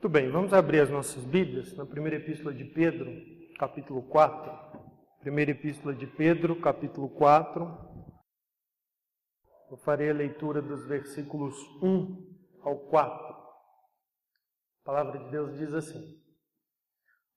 [0.00, 3.12] Muito bem, vamos abrir as nossas Bíblias na primeira epístola de Pedro,
[3.58, 4.50] capítulo 4.
[5.20, 7.70] Primeira epístola de Pedro, capítulo 4.
[9.70, 12.16] Eu farei a leitura dos versículos 1
[12.62, 13.12] ao 4.
[13.12, 16.02] A palavra de Deus diz assim: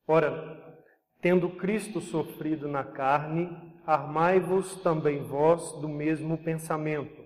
[0.07, 0.82] Ora,
[1.20, 3.50] tendo Cristo sofrido na carne,
[3.86, 7.21] armai-vos também vós do mesmo pensamento.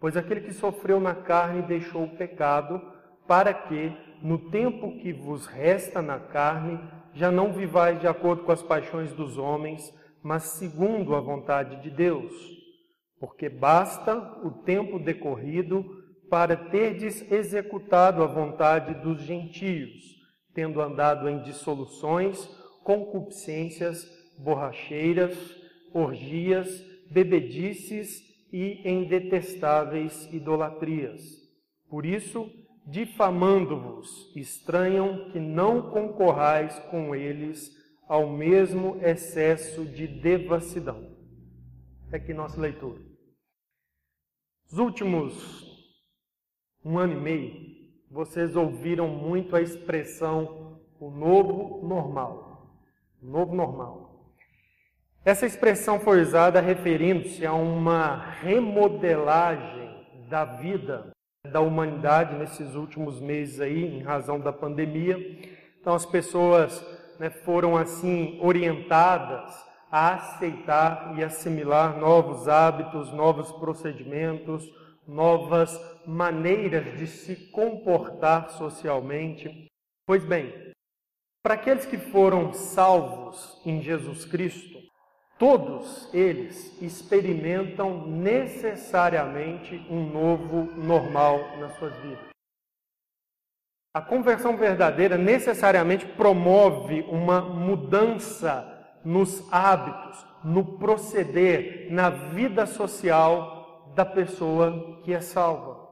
[0.00, 2.80] Pois aquele que sofreu na carne deixou o pecado,
[3.28, 6.78] para que, no tempo que vos resta na carne,
[7.14, 11.90] já não vivais de acordo com as paixões dos homens, mas segundo a vontade de
[11.90, 12.32] Deus.
[13.18, 15.84] Porque basta o tempo decorrido
[16.30, 19.90] para terdes executado a vontade dos gentios,
[20.54, 22.46] tendo andado em dissoluções,
[22.84, 24.06] concupiscências,
[24.38, 25.36] borracheiras,
[25.92, 31.20] orgias, bebedices e em detestáveis idolatrias.
[31.88, 32.48] Por isso,
[32.86, 41.16] difamando-vos, estranham que não concorrais com eles ao mesmo excesso de devassidão.
[42.10, 43.00] É aqui nossa leitura.
[44.70, 45.70] Os últimos
[46.84, 52.76] um ano e meio, vocês ouviram muito a expressão o novo normal.
[53.22, 54.34] O novo normal.
[55.24, 59.90] Essa expressão foi usada referindo-se a uma remodelagem
[60.28, 61.12] da vida
[61.48, 65.16] da humanidade nesses últimos meses aí, em razão da pandemia.
[65.80, 66.84] Então as pessoas
[67.18, 74.70] né, foram assim orientadas a aceitar e assimilar novos hábitos, novos procedimentos,
[75.06, 79.66] novas maneiras de se comportar socialmente.
[80.06, 80.52] Pois bem,
[81.42, 84.69] para aqueles que foram salvos em Jesus Cristo,
[85.40, 92.28] Todos eles experimentam necessariamente um novo normal nas suas vidas.
[93.94, 98.66] A conversão verdadeira necessariamente promove uma mudança
[99.02, 105.88] nos hábitos, no proceder, na vida social da pessoa que é salva.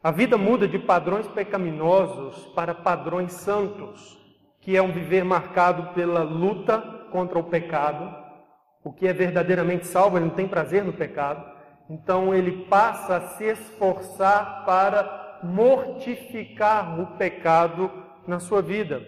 [0.00, 4.16] A vida muda de padrões pecaminosos para padrões santos,
[4.60, 6.80] que é um viver marcado pela luta
[7.10, 8.27] contra o pecado
[8.88, 11.44] o que é verdadeiramente salvo, ele não tem prazer no pecado.
[11.90, 17.92] Então ele passa a se esforçar para mortificar o pecado
[18.26, 19.02] na sua vida.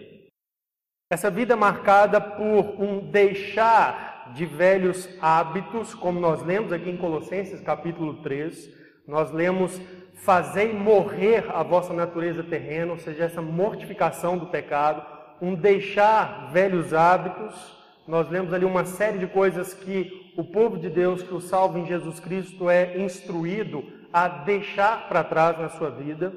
[1.11, 7.59] Essa vida marcada por um deixar de velhos hábitos, como nós lemos aqui em Colossenses
[7.59, 8.69] capítulo 3,
[9.07, 9.81] nós lemos
[10.17, 15.03] fazei morrer a vossa natureza terrena, ou seja, essa mortificação do pecado,
[15.41, 20.89] um deixar velhos hábitos, nós lemos ali uma série de coisas que o povo de
[20.89, 25.89] Deus, que o salvo em Jesus Cristo, é instruído a deixar para trás na sua
[25.89, 26.33] vida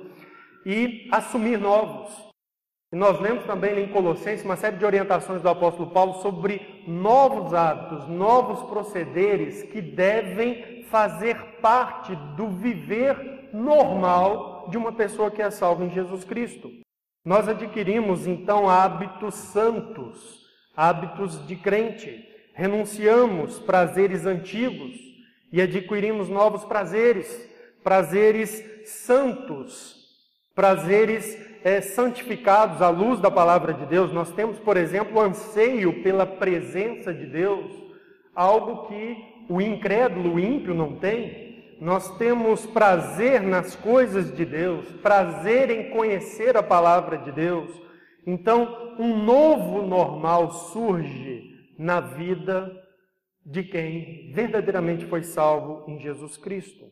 [0.65, 2.13] e assumir novos.
[2.93, 7.53] E nós lemos também em Colossenses uma série de orientações do apóstolo Paulo sobre novos
[7.53, 15.51] hábitos, novos procederes que devem fazer parte do viver normal de uma pessoa que é
[15.51, 16.71] salva em Jesus Cristo.
[17.25, 20.44] Nós adquirimos então hábitos santos
[20.77, 24.95] hábitos de crente, renunciamos prazeres antigos
[25.53, 27.49] e adquirimos novos prazeres,
[27.83, 30.05] prazeres santos,
[30.55, 34.12] prazeres é, santificados à luz da palavra de Deus.
[34.12, 37.71] Nós temos, por exemplo, anseio pela presença de Deus,
[38.35, 39.17] algo que
[39.49, 41.77] o incrédulo, o ímpio não tem.
[41.81, 47.71] Nós temos prazer nas coisas de Deus, prazer em conhecer a palavra de Deus,
[48.27, 52.71] então, um novo normal surge na vida
[53.45, 56.87] de quem verdadeiramente foi salvo em Jesus Cristo.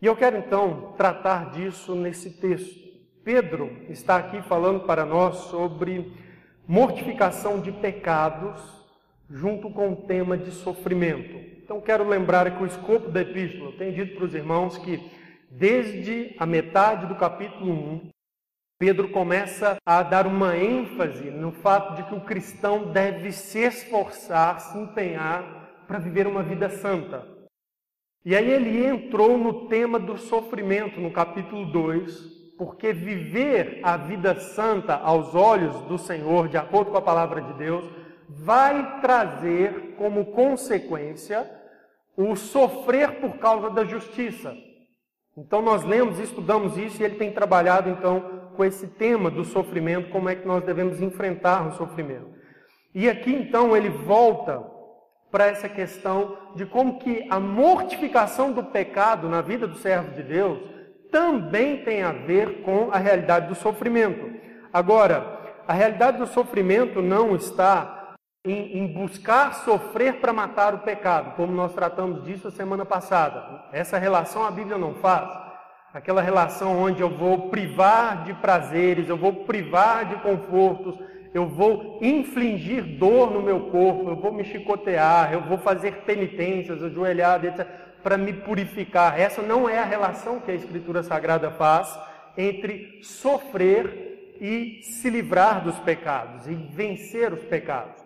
[0.00, 2.80] E eu quero então tratar disso nesse texto.
[3.22, 6.12] Pedro está aqui falando para nós sobre
[6.66, 8.60] mortificação de pecados
[9.28, 11.36] junto com o tema de sofrimento.
[11.62, 14.98] Então quero lembrar que o escopo da epístola, eu tenho dito para os irmãos que
[15.50, 18.11] desde a metade do capítulo 1
[18.82, 24.58] Pedro começa a dar uma ênfase no fato de que o cristão deve se esforçar,
[24.58, 27.24] se empenhar para viver uma vida santa.
[28.24, 34.34] E aí ele entrou no tema do sofrimento no capítulo 2, porque viver a vida
[34.40, 37.88] santa aos olhos do Senhor, de acordo com a palavra de Deus,
[38.28, 41.48] vai trazer como consequência
[42.16, 44.52] o sofrer por causa da justiça.
[45.36, 50.10] Então nós lemos estudamos isso e ele tem trabalhado então com esse tema do sofrimento,
[50.10, 52.30] como é que nós devemos enfrentar o sofrimento.
[52.94, 54.62] E aqui então ele volta
[55.30, 60.22] para essa questão de como que a mortificação do pecado na vida do servo de
[60.22, 60.58] Deus
[61.10, 64.30] também tem a ver com a realidade do sofrimento.
[64.72, 68.14] Agora, a realidade do sofrimento não está
[68.44, 73.66] em, em buscar sofrer para matar o pecado, como nós tratamos disso a semana passada.
[73.72, 75.51] Essa relação a Bíblia não faz.
[75.92, 80.98] Aquela relação onde eu vou privar de prazeres, eu vou privar de confortos,
[81.34, 86.82] eu vou infligir dor no meu corpo, eu vou me chicotear, eu vou fazer penitências,
[86.82, 89.18] ajoelhar, etc para me purificar.
[89.18, 91.98] Essa não é a relação que a Escritura Sagrada faz
[92.36, 98.02] entre sofrer e se livrar dos pecados e vencer os pecados.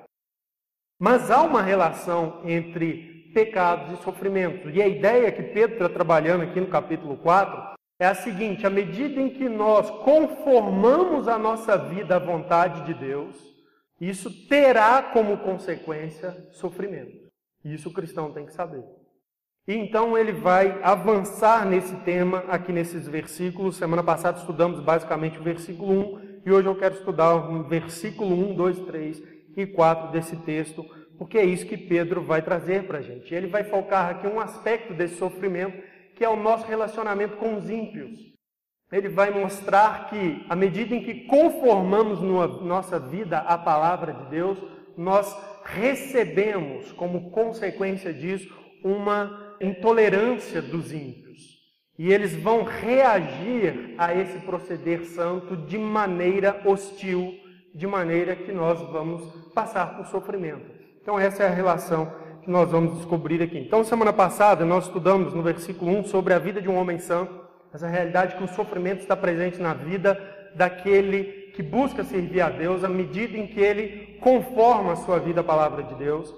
[1.00, 4.70] Mas há uma relação entre pecados e sofrimento.
[4.70, 8.70] E a ideia que Pedro está trabalhando aqui no capítulo 4 é a seguinte: à
[8.70, 13.36] medida em que nós conformamos a nossa vida à vontade de Deus,
[14.00, 17.26] isso terá como consequência sofrimento.
[17.64, 18.84] Isso o cristão tem que saber.
[19.66, 23.76] E então ele vai avançar nesse tema aqui nesses versículos.
[23.76, 28.54] Semana passada estudamos basicamente o versículo 1 e hoje eu quero estudar o versículo 1,
[28.54, 29.22] 2, 3
[29.56, 30.84] e 4 desse texto,
[31.18, 33.34] porque é isso que Pedro vai trazer para a gente.
[33.34, 35.82] Ele vai focar aqui um aspecto desse sofrimento
[36.16, 38.18] que é o nosso relacionamento com os ímpios.
[38.90, 42.20] Ele vai mostrar que, à medida em que conformamos
[42.62, 44.58] nossa vida à palavra de Deus,
[44.96, 48.48] nós recebemos, como consequência disso,
[48.82, 51.56] uma intolerância dos ímpios.
[51.98, 57.34] E eles vão reagir a esse proceder santo de maneira hostil,
[57.74, 59.22] de maneira que nós vamos
[59.52, 60.70] passar por sofrimento.
[61.02, 62.12] Então, essa é a relação
[62.46, 63.58] que nós vamos descobrir aqui.
[63.58, 67.34] Então, semana passada, nós estudamos no versículo 1 sobre a vida de um homem santo,
[67.74, 70.16] essa realidade que o sofrimento está presente na vida
[70.54, 75.40] daquele que busca servir a Deus à medida em que ele conforma a sua vida
[75.40, 76.32] à palavra de Deus.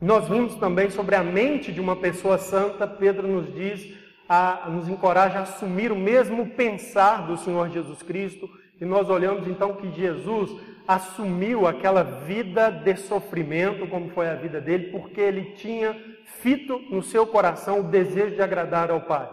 [0.00, 3.84] Nós vimos também sobre a mente de uma pessoa santa, Pedro nos diz,
[4.28, 8.48] a, nos encoraja a assumir o mesmo pensar do Senhor Jesus Cristo,
[8.80, 10.50] e nós olhamos então que Jesus
[10.86, 17.02] assumiu aquela vida de sofrimento, como foi a vida dele, porque ele tinha fito no
[17.02, 19.28] seu coração o desejo de agradar ao Pai.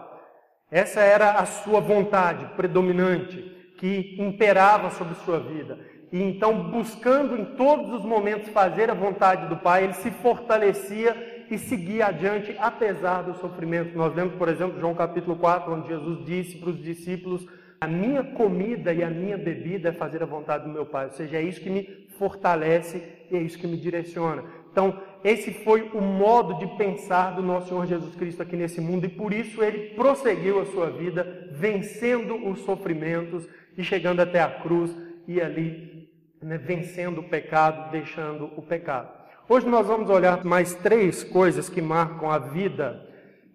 [0.70, 5.78] Essa era a sua vontade predominante, que imperava sobre sua vida.
[6.12, 11.44] E então, buscando em todos os momentos fazer a vontade do Pai, ele se fortalecia
[11.50, 13.96] e seguia adiante, apesar do sofrimento.
[13.96, 17.46] Nós lemos, por exemplo, João capítulo 4, onde Jesus disse para os discípulos:
[17.80, 21.06] A minha comida e a minha bebida é fazer a vontade do meu Pai.
[21.06, 24.44] Ou seja, é isso que me fortalece e é isso que me direciona.
[24.70, 29.06] Então, esse foi o modo de pensar do nosso Senhor Jesus Cristo aqui nesse mundo
[29.06, 34.50] e por isso ele prosseguiu a sua vida, vencendo os sofrimentos e chegando até a
[34.50, 34.94] cruz
[35.26, 36.10] e ali
[36.42, 39.08] né, vencendo o pecado, deixando o pecado.
[39.48, 43.08] Hoje nós vamos olhar mais três coisas que marcam a vida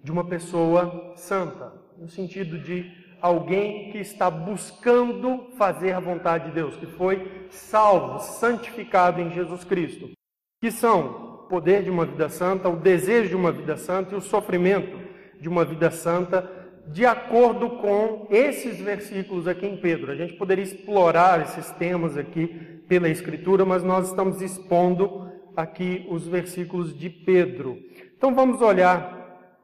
[0.04, 6.52] de uma pessoa santa, no sentido de alguém que está buscando fazer a vontade de
[6.52, 10.10] Deus, que foi salvo, santificado em Jesus Cristo,
[10.62, 14.18] que são o poder de uma vida santa, o desejo de uma vida santa e
[14.18, 15.00] o sofrimento
[15.40, 16.50] de uma vida santa,
[16.88, 20.12] de acordo com esses versículos aqui em Pedro.
[20.12, 22.48] A gente poderia explorar esses temas aqui
[22.88, 27.78] pela Escritura, mas nós estamos expondo aqui os versículos de Pedro.
[28.18, 29.19] Então vamos olhar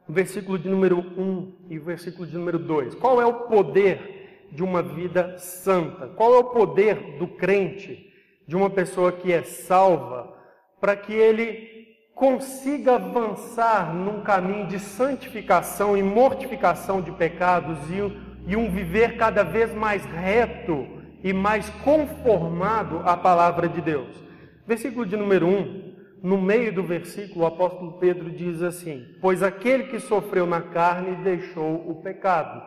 [0.08, 2.96] versículo de número 1 e versículo de número 2.
[2.96, 6.08] Qual é o poder de uma vida santa?
[6.08, 8.12] Qual é o poder do crente,
[8.48, 10.34] de uma pessoa que é salva,
[10.80, 11.76] para que ele
[12.14, 19.44] consiga avançar num caminho de santificação e mortificação de pecados e, e um viver cada
[19.44, 20.88] vez mais reto
[21.24, 24.24] e mais conformado à palavra de Deus.
[24.66, 25.85] Versículo de número 1,
[26.22, 31.24] no meio do versículo, o apóstolo Pedro diz assim: Pois aquele que sofreu na carne
[31.24, 32.62] deixou o pecado,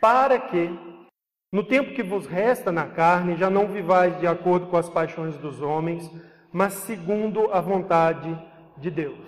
[0.00, 0.70] para que,
[1.52, 5.36] no tempo que vos resta na carne, já não vivais de acordo com as paixões
[5.38, 6.10] dos homens,
[6.52, 8.36] mas segundo a vontade
[8.76, 9.18] de Deus.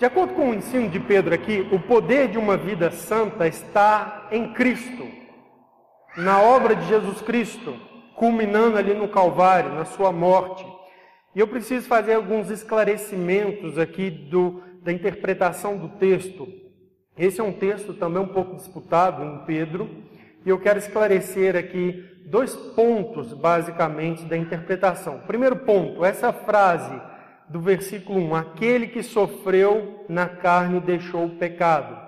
[0.00, 4.28] De acordo com o ensino de Pedro aqui, o poder de uma vida santa está
[4.30, 5.24] em Cristo
[6.16, 7.76] na obra de Jesus Cristo,
[8.14, 10.64] culminando ali no Calvário, na sua morte.
[11.34, 16.46] E eu preciso fazer alguns esclarecimentos aqui do, da interpretação do texto.
[17.18, 19.90] Esse é um texto também um pouco disputado em Pedro,
[20.46, 25.20] e eu quero esclarecer aqui dois pontos, basicamente, da interpretação.
[25.26, 27.00] Primeiro ponto, essa frase
[27.48, 32.04] do versículo 1: Aquele que sofreu na carne deixou o pecado.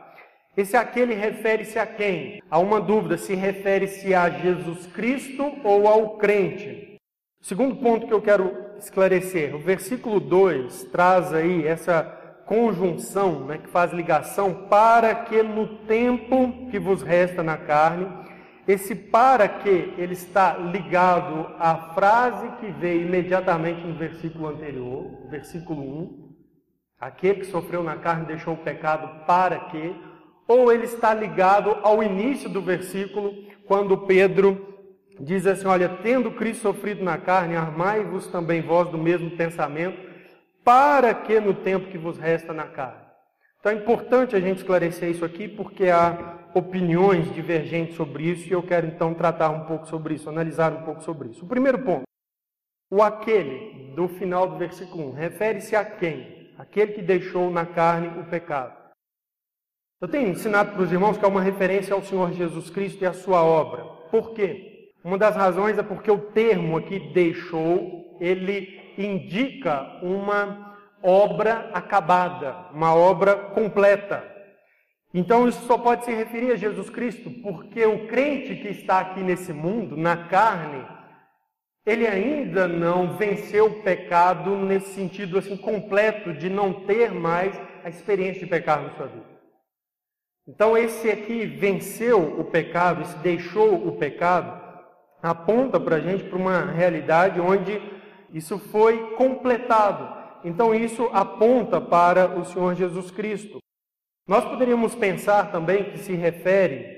[0.57, 2.41] Esse aquele refere-se a quem?
[2.51, 6.99] Há uma dúvida se refere-se a Jesus Cristo ou ao crente.
[7.43, 12.03] Segundo ponto que eu quero esclarecer, o versículo 2 traz aí essa
[12.47, 18.07] conjunção né, que faz ligação para que no tempo que vos resta na carne,
[18.67, 25.83] esse para que ele está ligado à frase que veio imediatamente no versículo anterior, versículo
[25.83, 26.27] 1.
[26.99, 29.95] Aquele que sofreu na carne deixou o pecado para que,
[30.49, 33.33] ou ele está ligado ao início do versículo,
[33.67, 34.76] quando Pedro
[35.21, 39.99] diz assim: Olha, tendo Cristo sofrido na carne, armai-vos também vós do mesmo pensamento,
[40.65, 43.07] para que no tempo que vos resta na carne.
[43.61, 48.53] Então é importante a gente esclarecer isso aqui, porque há opiniões divergentes sobre isso e
[48.53, 51.45] eu quero então tratar um pouco sobre isso, analisar um pouco sobre isso.
[51.45, 52.05] O primeiro ponto,
[52.91, 56.53] o aquele do final do versículo 1, refere-se a quem?
[56.57, 58.75] Aquele que deixou na carne o pecado.
[60.01, 63.07] Eu tenho ensinado para os irmãos que é uma referência ao Senhor Jesus Cristo e
[63.07, 63.85] à sua obra.
[64.11, 64.76] Por quê?
[65.07, 72.93] Uma das razões é porque o termo aqui deixou, ele indica uma obra acabada, uma
[72.93, 74.25] obra completa.
[75.15, 79.21] Então isso só pode se referir a Jesus Cristo, porque o crente que está aqui
[79.21, 80.85] nesse mundo, na carne,
[81.87, 87.89] ele ainda não venceu o pecado nesse sentido assim completo de não ter mais a
[87.89, 89.37] experiência de pecar na sua vida.
[90.49, 94.66] Então esse aqui venceu o pecado, esse deixou o pecado,
[95.31, 97.81] aponta para a gente para uma realidade onde
[98.33, 100.15] isso foi completado.
[100.45, 103.59] Então isso aponta para o Senhor Jesus Cristo.
[104.29, 106.95] Nós poderíamos pensar também que se refere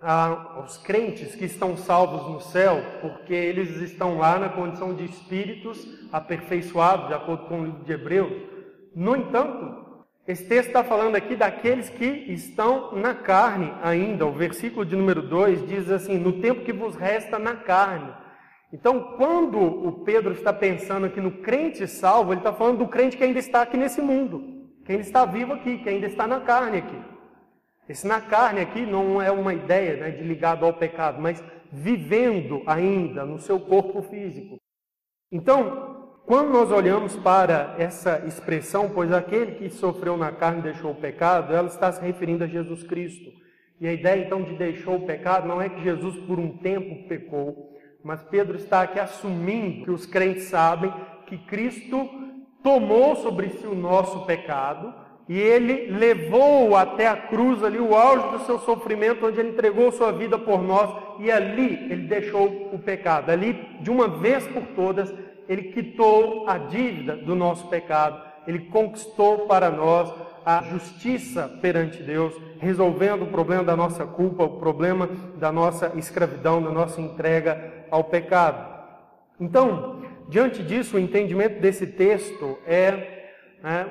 [0.00, 5.86] aos crentes que estão salvos no céu, porque eles estão lá na condição de espíritos
[6.12, 8.32] aperfeiçoados, de acordo com o livro de Hebreus.
[8.94, 9.83] No entanto,
[10.26, 14.24] esse texto está falando aqui daqueles que estão na carne ainda.
[14.24, 18.10] O versículo de número 2 diz assim: No tempo que vos resta na carne.
[18.72, 23.16] Então, quando o Pedro está pensando aqui no crente salvo, ele está falando do crente
[23.16, 24.64] que ainda está aqui nesse mundo.
[24.84, 27.00] Quem está vivo aqui, que ainda está na carne aqui.
[27.88, 32.62] Esse na carne aqui não é uma ideia né, de ligado ao pecado, mas vivendo
[32.66, 34.56] ainda no seu corpo físico.
[35.30, 40.94] Então, quando nós olhamos para essa expressão, pois aquele que sofreu na carne deixou o
[40.94, 43.30] pecado, ela está se referindo a Jesus Cristo.
[43.78, 47.06] E a ideia então de deixou o pecado não é que Jesus por um tempo
[47.08, 50.92] pecou, mas Pedro está aqui assumindo que os crentes sabem
[51.26, 52.08] que Cristo
[52.62, 54.94] tomou sobre si o nosso pecado
[55.28, 59.90] e ele levou até a cruz ali o auge do seu sofrimento, onde ele entregou
[59.90, 63.30] sua vida por nós e ali ele deixou o pecado.
[63.30, 65.12] Ali, de uma vez por todas,
[65.48, 70.12] ele quitou a dívida do nosso pecado, ele conquistou para nós
[70.44, 76.62] a justiça perante Deus, resolvendo o problema da nossa culpa, o problema da nossa escravidão,
[76.62, 78.74] da nossa entrega ao pecado.
[79.40, 83.24] Então, diante disso, o entendimento desse texto é
[83.62, 83.86] né,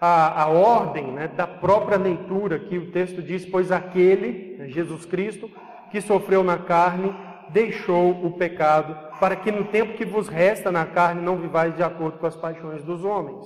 [0.00, 5.04] a, a, ordem né, da própria leitura, que o texto diz: Pois aquele, né, Jesus
[5.04, 5.50] Cristo,
[5.90, 7.14] que sofreu na carne,
[7.50, 11.82] deixou o pecado, para que no tempo que vos resta na carne não vivais de
[11.82, 13.44] acordo com as paixões dos homens.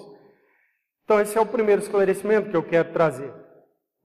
[1.04, 3.32] Então, esse é o primeiro esclarecimento que eu quero trazer.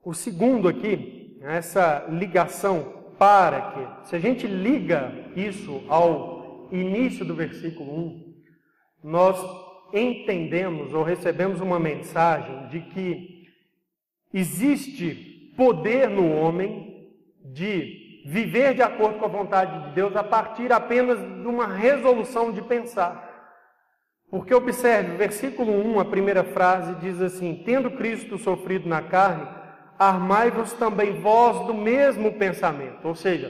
[0.03, 7.35] O segundo aqui, essa ligação para que, se a gente liga isso ao início do
[7.35, 8.33] versículo 1,
[9.03, 9.37] nós
[9.93, 13.47] entendemos ou recebemos uma mensagem de que
[14.33, 17.11] existe poder no homem
[17.43, 22.51] de viver de acordo com a vontade de Deus a partir apenas de uma resolução
[22.51, 23.25] de pensar.
[24.29, 29.47] Porque observe, versículo 1, a primeira frase diz assim: Tendo Cristo sofrido na carne,
[29.97, 33.07] armai-vos também vós do mesmo pensamento.
[33.07, 33.49] Ou seja,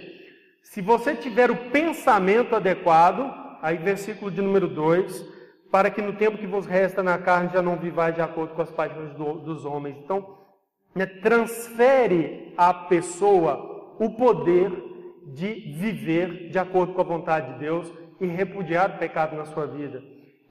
[0.62, 5.26] se você tiver o pensamento adequado, aí versículo de número 2,
[5.72, 8.62] para que no tempo que vos resta na carne já não vivais de acordo com
[8.62, 9.98] as paixões do, dos homens.
[9.98, 10.38] Então,
[10.94, 14.72] né, transfere à pessoa o poder
[15.28, 19.68] de viver de acordo com a vontade de Deus e repudiar o pecado na sua
[19.68, 20.02] vida.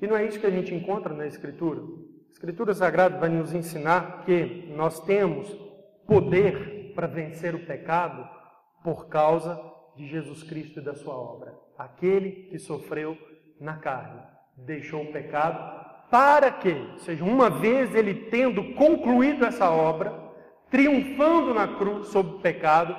[0.01, 1.81] E não é isso que a gente encontra na Escritura.
[1.81, 5.49] A Escritura Sagrada vai nos ensinar que nós temos
[6.07, 8.29] poder para vencer o pecado
[8.85, 9.61] por causa
[9.97, 11.55] de Jesus Cristo e da sua obra.
[11.79, 13.17] Aquele que sofreu
[13.61, 14.21] na carne,
[14.57, 20.15] deixou o pecado, para que, ou seja, uma vez ele tendo concluído essa obra,
[20.71, 22.97] triunfando na cruz sobre o pecado,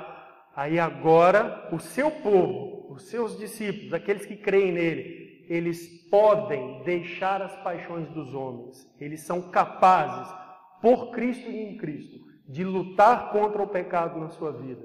[0.58, 7.44] aí agora o seu povo, os seus discípulos, aqueles que creem nele, eles podem deixar
[7.44, 8.92] as paixões dos homens.
[9.00, 10.34] Eles são capazes,
[10.82, 12.18] por Cristo e em Cristo,
[12.50, 14.84] de lutar contra o pecado na sua vida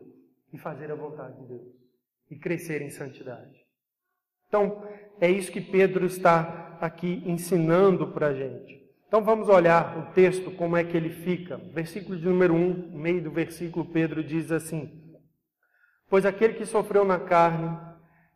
[0.52, 1.72] e fazer a vontade de Deus
[2.30, 3.62] e crescer em santidade.
[4.48, 4.86] Então,
[5.18, 8.82] é isso que Pedro está aqui ensinando para a gente.
[9.08, 11.56] Então vamos olhar o texto, como é que ele fica.
[11.56, 15.01] Versículo de número 1, meio do versículo, Pedro diz assim:
[16.12, 17.74] Pois aquele que sofreu na carne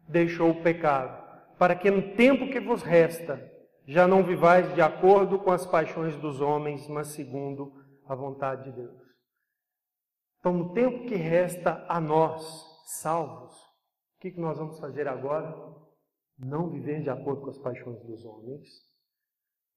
[0.09, 1.23] deixou o pecado,
[1.59, 3.53] para que no tempo que vos resta
[3.87, 7.75] já não vivais de acordo com as paixões dos homens, mas segundo
[8.09, 8.99] a vontade de Deus.
[10.39, 12.43] Então, no tempo que resta a nós,
[13.03, 15.55] salvos, o que nós vamos fazer agora?
[16.39, 18.67] Não viver de acordo com as paixões dos homens,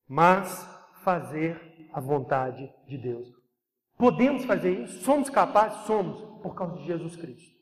[0.07, 0.65] mas
[1.03, 3.27] fazer a vontade de Deus.
[3.97, 5.03] Podemos fazer isso?
[5.03, 5.85] Somos capazes?
[5.85, 7.58] Somos, por causa de Jesus Cristo.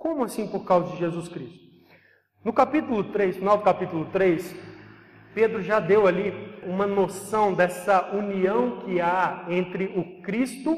[0.00, 1.60] Como assim por causa de Jesus Cristo?
[2.42, 4.56] No capítulo 3, final do capítulo 3,
[5.34, 6.32] Pedro já deu ali
[6.64, 10.74] uma noção dessa união que há entre o Cristo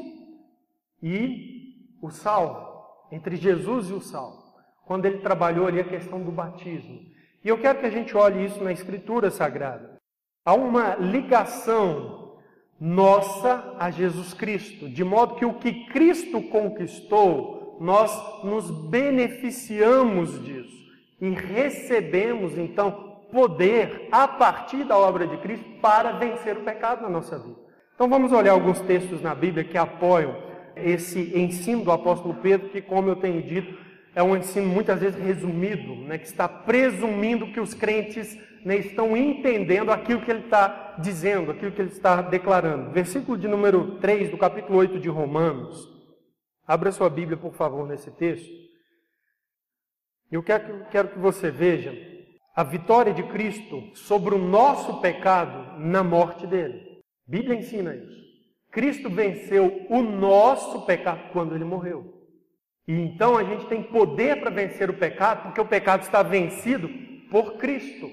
[1.01, 2.67] e o salvo,
[3.13, 4.43] entre Jesus e o salvo,
[4.85, 6.99] quando ele trabalhou ali a questão do batismo.
[7.45, 10.01] E eu quero que a gente olhe isso na Escritura Sagrada.
[10.43, 12.39] Há uma ligação
[12.77, 20.83] nossa a Jesus Cristo, de modo que o que Cristo conquistou nós nos beneficiamos disso
[21.19, 27.09] e recebemos então poder a partir da obra de Cristo para vencer o pecado na
[27.09, 27.55] nossa vida.
[27.95, 30.35] Então vamos olhar alguns textos na Bíblia que apoiam
[30.75, 33.77] esse ensino do apóstolo Pedro, que, como eu tenho dito,
[34.15, 39.15] é um ensino muitas vezes resumido, né, que está presumindo que os crentes né, estão
[39.15, 42.91] entendendo aquilo que ele está dizendo, aquilo que ele está declarando.
[42.91, 45.92] Versículo de número 3 do capítulo 8 de Romanos.
[46.65, 48.51] Abra sua Bíblia, por favor, nesse texto.
[50.31, 51.93] Eu quero, quero que você veja
[52.55, 57.01] a vitória de Cristo sobre o nosso pecado na morte dele.
[57.27, 58.23] A Bíblia ensina isso.
[58.71, 62.23] Cristo venceu o nosso pecado quando ele morreu.
[62.87, 66.89] E então a gente tem poder para vencer o pecado, porque o pecado está vencido
[67.29, 68.09] por Cristo,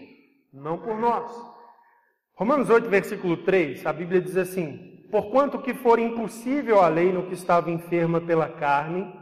[0.52, 1.30] não por nós.
[2.34, 7.26] Romanos 8, versículo 3, a Bíblia diz assim: Porquanto que for impossível a lei no
[7.26, 9.12] que estava enferma pela carne,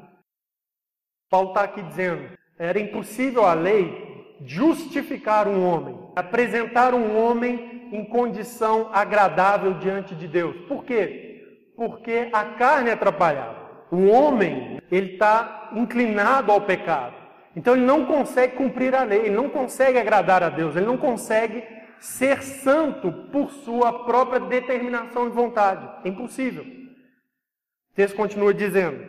[1.30, 8.04] Paulo está aqui dizendo, era impossível a lei justificar um homem, apresentar um homem em
[8.04, 10.56] condição agradável diante de Deus.
[10.66, 11.72] Por quê?
[11.74, 13.56] Porque a carne atrapalhava.
[13.90, 17.14] O homem, ele está inclinado ao pecado.
[17.56, 20.98] Então ele não consegue cumprir a lei, ele não consegue agradar a Deus, ele não
[20.98, 21.64] consegue
[22.00, 26.08] ser santo por sua própria determinação e vontade.
[26.08, 26.64] Impossível.
[26.64, 29.04] O texto continua dizendo: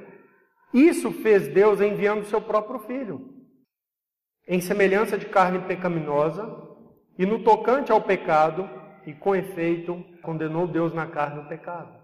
[0.73, 3.33] Isso fez Deus enviando seu próprio filho,
[4.47, 6.67] em semelhança de carne pecaminosa,
[7.17, 8.69] e no tocante ao pecado,
[9.05, 11.99] e com efeito, condenou Deus na carne o pecado.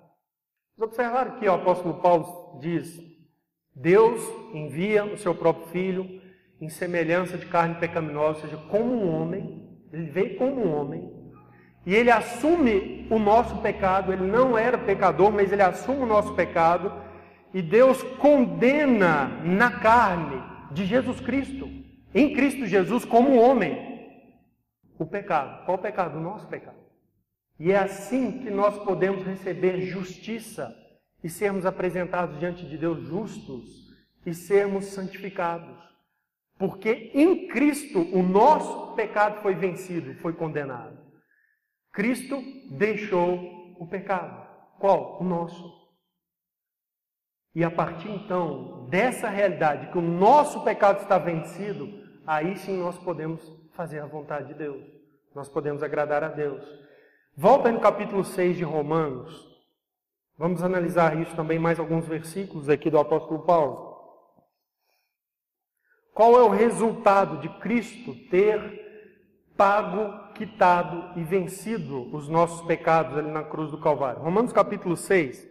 [0.78, 3.00] Vocês observaram que o apóstolo Paulo diz:
[3.74, 4.22] Deus
[4.54, 6.22] envia o seu próprio filho
[6.62, 9.65] em semelhança de carne pecaminosa, ou seja, como um homem,
[9.96, 11.10] ele veio como homem
[11.86, 14.12] e ele assume o nosso pecado.
[14.12, 16.92] Ele não era pecador, mas ele assume o nosso pecado.
[17.54, 21.70] E Deus condena na carne de Jesus Cristo,
[22.14, 24.12] em Cristo Jesus, como homem,
[25.00, 25.64] o pecado.
[25.66, 26.18] Qual o pecado?
[26.18, 26.78] O nosso pecado.
[27.58, 30.76] E é assim que nós podemos receber justiça
[31.24, 33.86] e sermos apresentados diante de Deus justos
[34.26, 35.85] e sermos santificados.
[36.58, 40.98] Porque em Cristo o nosso pecado foi vencido, foi condenado.
[41.92, 42.42] Cristo
[42.72, 44.46] deixou o pecado.
[44.80, 45.22] Qual?
[45.22, 45.86] O nosso.
[47.54, 51.88] E a partir então dessa realidade, que o nosso pecado está vencido,
[52.28, 53.42] aí sim nós podemos
[53.74, 54.84] fazer a vontade de Deus.
[55.34, 56.66] Nós podemos agradar a Deus.
[57.36, 59.54] Volta aí no capítulo 6 de Romanos.
[60.38, 63.85] Vamos analisar isso também, mais alguns versículos aqui do apóstolo Paulo.
[66.16, 69.12] Qual é o resultado de Cristo ter
[69.58, 74.22] pago, quitado e vencido os nossos pecados ali na cruz do Calvário?
[74.22, 75.46] Romanos capítulo 6,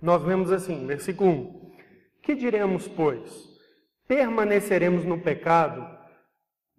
[0.00, 1.72] nós vemos assim, versículo 1:
[2.22, 3.48] Que diremos, pois?
[4.06, 5.84] Permaneceremos no pecado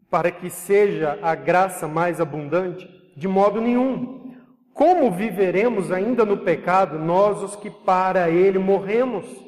[0.09, 2.87] para que seja a graça mais abundante?
[3.17, 4.37] De modo nenhum.
[4.73, 9.44] Como viveremos ainda no pecado, nós os que para ele morremos?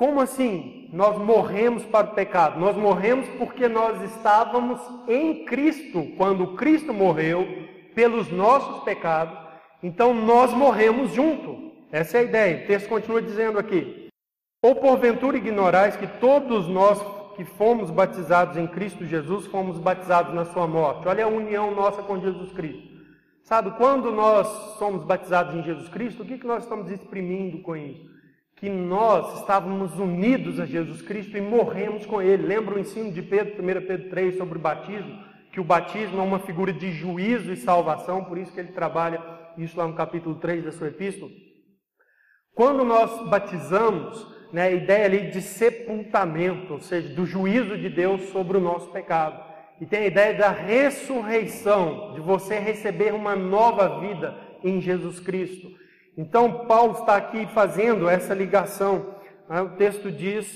[0.00, 0.88] Como assim?
[0.94, 2.58] Nós morremos para o pecado.
[2.58, 6.06] Nós morremos porque nós estávamos em Cristo.
[6.16, 7.46] Quando Cristo morreu
[7.94, 9.36] pelos nossos pecados,
[9.82, 11.70] então nós morremos junto.
[11.92, 12.64] Essa é a ideia.
[12.64, 14.08] O texto continua dizendo aqui:
[14.62, 16.98] Ou porventura ignorais que todos nós
[17.36, 21.08] que fomos batizados em Cristo Jesus fomos batizados na sua morte.
[21.08, 22.88] Olha a união nossa com Jesus Cristo.
[23.42, 24.46] Sabe, quando nós
[24.78, 28.19] somos batizados em Jesus Cristo, o que, que nós estamos exprimindo com isso?
[28.60, 32.46] Que nós estávamos unidos a Jesus Cristo e morremos com Ele.
[32.46, 35.18] Lembra o ensino de Pedro, 1 Pedro 3, sobre o batismo?
[35.50, 39.20] Que o batismo é uma figura de juízo e salvação, por isso que ele trabalha
[39.56, 41.30] isso lá no capítulo 3 da sua epístola.
[42.54, 48.28] Quando nós batizamos, né, a ideia ali de sepultamento, ou seja, do juízo de Deus
[48.28, 49.42] sobre o nosso pecado.
[49.80, 55.80] E tem a ideia da ressurreição, de você receber uma nova vida em Jesus Cristo.
[56.20, 59.14] Então, Paulo está aqui fazendo essa ligação.
[59.48, 59.62] Né?
[59.62, 60.54] O texto diz: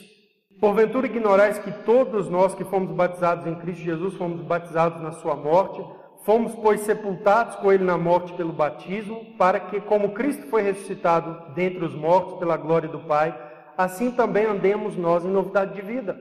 [0.60, 5.34] Porventura ignorais que todos nós que fomos batizados em Cristo Jesus fomos batizados na sua
[5.34, 5.82] morte,
[6.22, 11.54] fomos, pois, sepultados com ele na morte pelo batismo, para que, como Cristo foi ressuscitado
[11.54, 13.34] dentre os mortos pela glória do Pai,
[13.74, 16.14] assim também andemos nós em novidade de vida.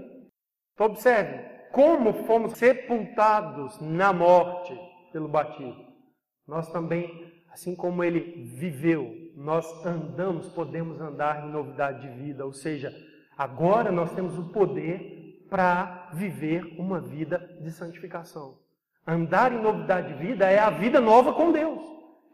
[0.74, 1.38] Então, observe,
[1.74, 4.74] como fomos sepultados na morte
[5.12, 5.86] pelo batismo,
[6.48, 12.54] nós também, assim como ele viveu, nós andamos, podemos andar em novidade de vida, ou
[12.54, 12.94] seja,
[13.38, 18.58] agora nós temos o poder para viver uma vida de santificação.
[19.06, 21.82] Andar em novidade de vida é a vida nova com Deus.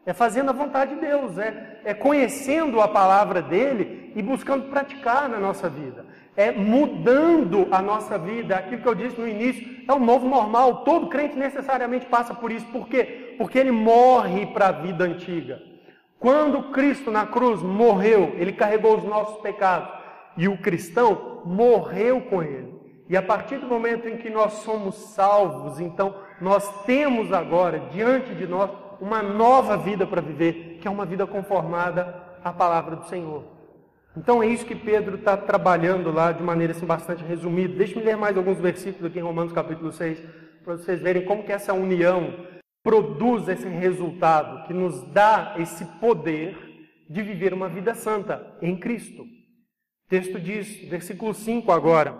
[0.06, 5.28] É fazendo a vontade de Deus, é, é conhecendo a palavra dele e buscando praticar
[5.28, 6.06] na nossa vida.
[6.36, 8.56] É mudando a nossa vida.
[8.56, 10.84] Aquilo que eu disse no início é o novo normal.
[10.84, 12.66] Todo crente necessariamente passa por isso.
[12.68, 13.34] Por quê?
[13.36, 15.69] Porque ele morre para a vida antiga.
[16.20, 19.88] Quando Cristo na cruz morreu, ele carregou os nossos pecados.
[20.36, 22.78] E o cristão morreu com ele.
[23.08, 28.34] E a partir do momento em que nós somos salvos, então nós temos agora diante
[28.34, 33.06] de nós uma nova vida para viver, que é uma vida conformada à palavra do
[33.06, 33.42] Senhor.
[34.14, 37.74] Então é isso que Pedro está trabalhando lá de maneira assim, bastante resumida.
[37.74, 40.20] Deixe-me ler mais alguns versículos aqui em Romanos capítulo 6,
[40.62, 42.34] para vocês verem como que essa união
[42.82, 46.56] produz esse resultado, que nos dá esse poder
[47.08, 49.22] de viver uma vida santa em Cristo.
[49.22, 52.16] O texto diz, versículo 5 agora,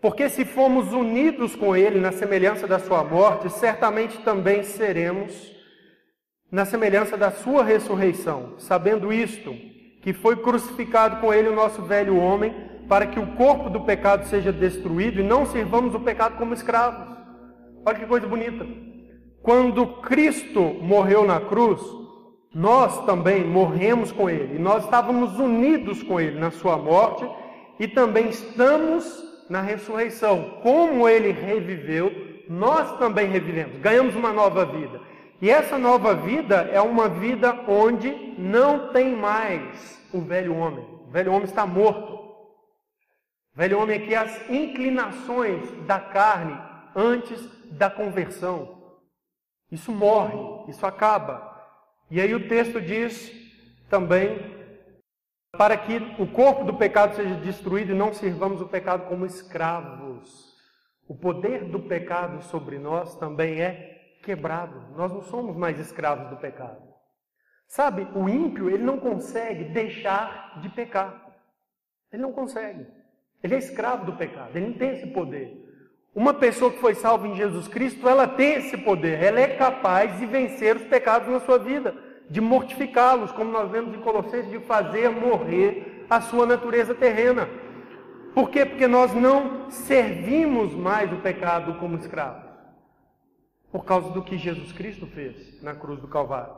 [0.00, 5.56] porque se fomos unidos com Ele na semelhança da Sua morte, certamente também seremos
[6.50, 9.52] na semelhança da sua ressurreição, sabendo isto,
[10.02, 12.54] que foi crucificado com ele o nosso velho homem,
[12.88, 17.16] para que o corpo do pecado seja destruído e não sirvamos o pecado como escravos.
[17.84, 18.64] Olha que coisa bonita.
[19.46, 21.80] Quando Cristo morreu na cruz,
[22.52, 27.24] nós também morremos com ele, nós estávamos unidos com ele na sua morte
[27.78, 29.06] e também estamos
[29.48, 30.58] na ressurreição.
[30.64, 32.10] Como ele reviveu,
[32.48, 35.00] nós também revivemos, ganhamos uma nova vida.
[35.40, 40.84] E essa nova vida é uma vida onde não tem mais o velho homem.
[41.06, 42.14] O velho homem está morto.
[42.14, 46.58] O velho homem aqui é as inclinações da carne
[46.96, 48.75] antes da conversão.
[49.70, 51.54] Isso morre, isso acaba.
[52.10, 53.32] E aí o texto diz
[53.88, 54.54] também
[55.56, 60.54] para que o corpo do pecado seja destruído e não sirvamos o pecado como escravos.
[61.08, 64.94] O poder do pecado sobre nós também é quebrado.
[64.94, 66.82] Nós não somos mais escravos do pecado.
[67.68, 71.34] Sabe, o ímpio, ele não consegue deixar de pecar.
[72.12, 72.86] Ele não consegue.
[73.42, 75.65] Ele é escravo do pecado, ele não tem esse poder.
[76.16, 80.18] Uma pessoa que foi salva em Jesus Cristo, ela tem esse poder, ela é capaz
[80.18, 81.94] de vencer os pecados na sua vida,
[82.30, 87.46] de mortificá-los, como nós vemos em Colossenses, de fazer morrer a sua natureza terrena.
[88.34, 88.64] Por quê?
[88.64, 92.46] Porque nós não servimos mais o pecado como escravo
[93.70, 96.54] por causa do que Jesus Cristo fez na cruz do Calvário.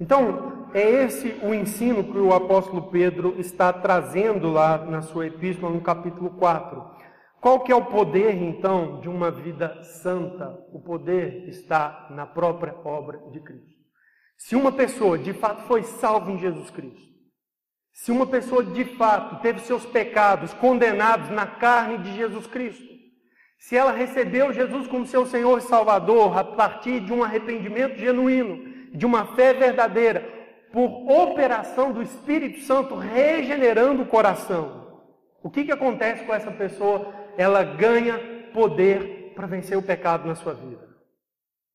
[0.00, 5.70] Então, é esse o ensino que o apóstolo Pedro está trazendo lá na sua epístola,
[5.70, 6.93] no capítulo 4.
[7.44, 10.58] Qual que é o poder, então, de uma vida santa?
[10.72, 13.68] O poder está na própria obra de Cristo.
[14.38, 17.12] Se uma pessoa de fato foi salva em Jesus Cristo,
[17.92, 22.88] se uma pessoa de fato teve seus pecados condenados na carne de Jesus Cristo,
[23.58, 28.88] se ela recebeu Jesus como seu Senhor e Salvador a partir de um arrependimento genuíno,
[28.96, 30.26] de uma fé verdadeira,
[30.72, 35.02] por operação do Espírito Santo regenerando o coração,
[35.42, 37.22] o que, que acontece com essa pessoa?
[37.36, 38.18] Ela ganha
[38.52, 40.88] poder para vencer o pecado na sua vida.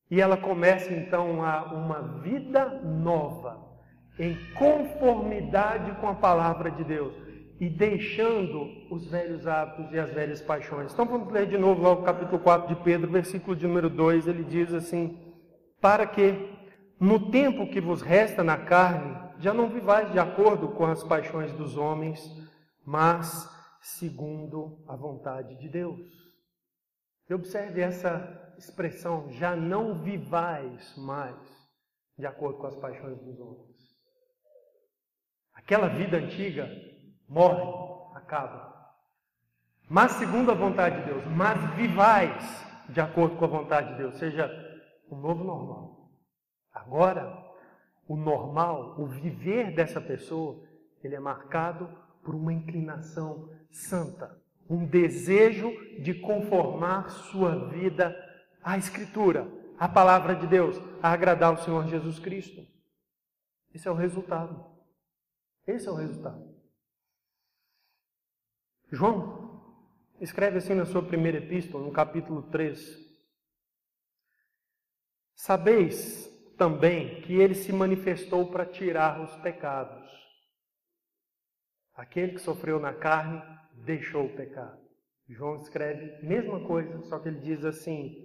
[0.09, 3.59] E ela começa então a uma vida nova,
[4.17, 7.13] em conformidade com a palavra de Deus
[7.59, 10.93] e deixando os velhos hábitos e as velhas paixões.
[10.93, 14.27] Então vamos ler de novo lá o capítulo 4 de Pedro, versículo de número 2,
[14.27, 15.17] ele diz assim:
[15.81, 16.57] Para que
[16.99, 21.51] no tempo que vos resta na carne, já não vivais de acordo com as paixões
[21.53, 22.19] dos homens,
[22.85, 23.47] mas
[23.81, 25.99] segundo a vontade de Deus.
[27.29, 31.37] E observe essa expressão, já não vivais mais
[32.17, 33.77] de acordo com as paixões dos homens.
[35.53, 36.67] Aquela vida antiga
[37.27, 38.69] morre, acaba.
[39.87, 44.17] Mas segundo a vontade de Deus, mas vivais de acordo com a vontade de Deus,
[44.17, 44.49] seja
[45.07, 46.09] o novo normal.
[46.73, 47.45] Agora,
[48.07, 50.63] o normal, o viver dessa pessoa,
[51.03, 51.87] ele é marcado
[52.23, 58.15] por uma inclinação santa, um desejo de conformar sua vida
[58.63, 62.65] à Escritura, à palavra de Deus, a agradar o Senhor Jesus Cristo.
[63.73, 64.65] Esse é o resultado.
[65.65, 66.49] Esse é o resultado.
[68.91, 69.49] João
[70.19, 73.09] escreve assim na sua primeira epístola, no capítulo 3.
[75.35, 76.27] Sabeis
[76.57, 80.09] também que ele se manifestou para tirar os pecados.
[81.93, 83.41] Aquele que sofreu na carne
[83.85, 84.77] deixou o pecado.
[85.27, 88.15] João escreve mesma coisa, só que ele diz assim: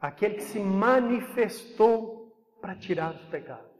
[0.00, 3.70] aquele que se manifestou para tirar os pecados.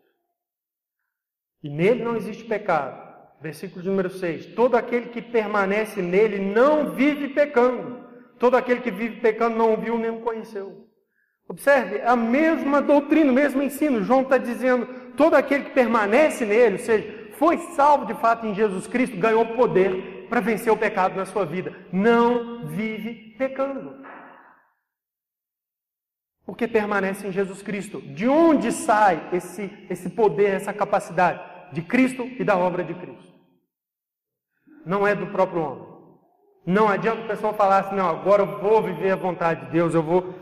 [1.63, 3.15] E nele não existe pecado.
[3.41, 4.55] Versículo número 6.
[4.55, 8.05] Todo aquele que permanece nele não vive pecando.
[8.39, 10.87] Todo aquele que vive pecando não viu nem o conheceu.
[11.49, 14.03] Observe, a mesma doutrina, o mesmo ensino.
[14.03, 18.55] João está dizendo: todo aquele que permanece nele, ou seja, foi salvo de fato em
[18.55, 21.75] Jesus Cristo, ganhou poder para vencer o pecado na sua vida.
[21.93, 24.05] Não vive pecando.
[26.45, 28.01] Porque permanece em Jesus Cristo.
[28.01, 31.41] De onde sai esse, esse poder, essa capacidade?
[31.73, 33.33] De Cristo e da obra de Cristo.
[34.85, 35.95] Não é do próprio homem.
[36.67, 39.95] Não adianta o pessoal falar assim, não, agora eu vou viver a vontade de Deus,
[39.95, 40.35] eu vou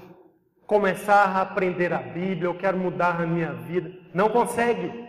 [0.66, 3.92] começar a aprender a Bíblia, eu quero mudar a minha vida.
[4.14, 5.08] Não consegue.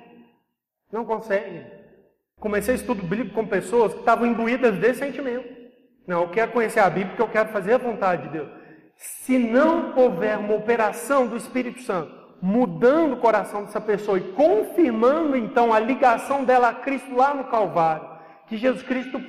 [0.92, 1.66] Não consegue.
[2.43, 5.47] Comecei estudo bíblico com pessoas que estavam imbuídas desse sentimento.
[6.06, 8.49] Não, eu quero conhecer a Bíblia porque eu quero fazer a vontade de Deus.
[8.97, 15.38] Se não houver uma operação do Espírito Santo, mudando o coração dessa pessoa e confirmando
[15.38, 18.10] então a ligação dela a Cristo lá no Calvário,
[18.49, 19.21] que Jesus Cristo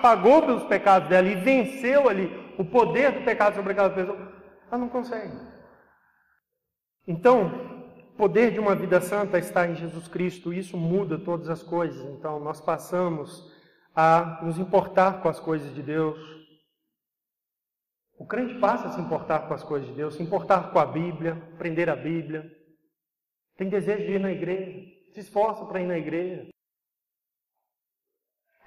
[0.00, 4.16] pagou pelos pecados dela e venceu ali o poder do pecado sobre aquela pessoa,
[4.70, 5.36] ela não consegue.
[7.08, 7.69] Então,
[8.20, 12.04] poder de uma vida santa está em Jesus Cristo, isso muda todas as coisas.
[12.04, 13.50] Então, nós passamos
[13.96, 16.18] a nos importar com as coisas de Deus.
[18.18, 20.84] O crente passa a se importar com as coisas de Deus, se importar com a
[20.84, 22.44] Bíblia, aprender a Bíblia.
[23.56, 26.46] Tem desejo de ir na igreja, se esforça para ir na igreja.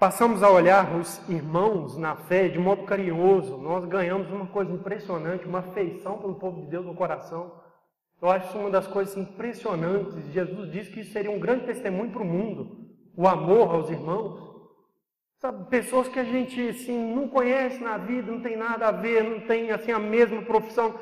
[0.00, 3.56] Passamos a olhar os irmãos na fé de modo carinhoso.
[3.58, 7.62] Nós ganhamos uma coisa impressionante, uma afeição pelo povo de Deus no coração.
[8.24, 10.32] Eu acho uma das coisas impressionantes.
[10.32, 12.88] Jesus disse que isso seria um grande testemunho para o mundo.
[13.14, 14.72] O amor aos irmãos.
[15.36, 19.22] Sabe, pessoas que a gente assim, não conhece na vida, não tem nada a ver,
[19.22, 20.98] não tem assim a mesma profissão.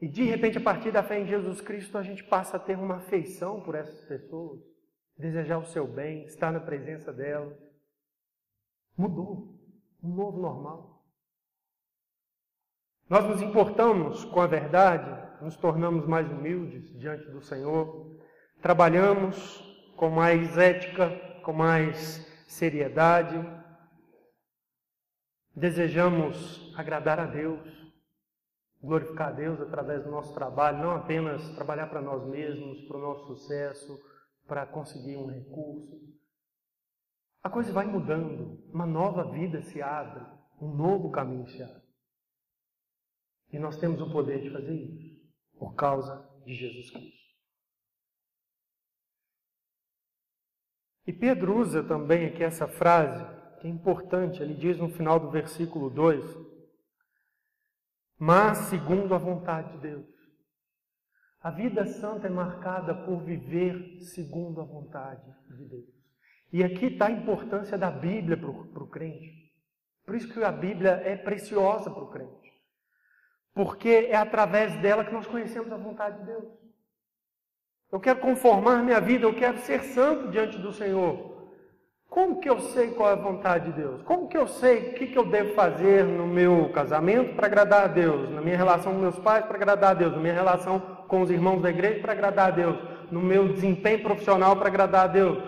[0.00, 2.78] E de repente, a partir da fé em Jesus Cristo, a gente passa a ter
[2.78, 4.58] uma afeição por essas pessoas,
[5.18, 7.54] desejar o seu bem, estar na presença delas.
[8.96, 9.60] Mudou.
[10.02, 11.04] Um novo normal.
[13.10, 18.18] Nós nos importamos com a verdade, nos tornamos mais humildes diante do Senhor,
[18.60, 19.60] trabalhamos
[19.96, 21.10] com mais ética,
[21.42, 23.36] com mais seriedade,
[25.54, 27.60] desejamos agradar a Deus,
[28.82, 33.00] glorificar a Deus através do nosso trabalho, não apenas trabalhar para nós mesmos, para o
[33.00, 33.98] nosso sucesso,
[34.46, 35.96] para conseguir um recurso.
[37.42, 40.24] A coisa vai mudando, uma nova vida se abre,
[40.60, 41.86] um novo caminho se abre.
[43.52, 45.05] E nós temos o poder de fazer isso
[45.58, 47.26] por causa de Jesus Cristo.
[51.06, 53.24] E Pedro usa também aqui essa frase,
[53.60, 56.24] que é importante, ele diz no final do versículo 2:
[58.18, 60.16] Mas segundo a vontade de Deus.
[61.40, 65.96] A vida santa é marcada por viver segundo a vontade de Deus.
[66.52, 69.52] E aqui está a importância da Bíblia para o crente.
[70.04, 72.45] Por isso que a Bíblia é preciosa para o crente
[73.56, 76.44] porque é através dela que nós conhecemos a vontade de Deus.
[77.90, 81.34] Eu quero conformar minha vida, eu quero ser santo diante do Senhor.
[82.06, 84.02] Como que eu sei qual é a vontade de Deus?
[84.02, 87.84] Como que eu sei o que, que eu devo fazer no meu casamento para agradar
[87.84, 88.28] a Deus?
[88.28, 90.12] Na minha relação com meus pais para agradar a Deus?
[90.12, 92.76] Na minha relação com os irmãos da igreja para agradar a Deus?
[93.10, 95.38] No meu desempenho profissional para agradar a Deus?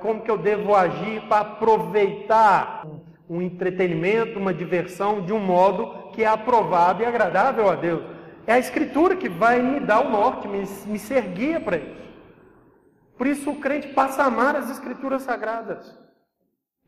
[0.00, 2.86] Como que eu devo agir para aproveitar
[3.28, 8.02] um entretenimento, uma diversão de um modo que é aprovado e agradável a Deus.
[8.46, 12.06] É a Escritura que vai me dar o norte, me, me ser guia para isso.
[13.18, 15.96] Por isso o crente passa a amar as Escrituras Sagradas.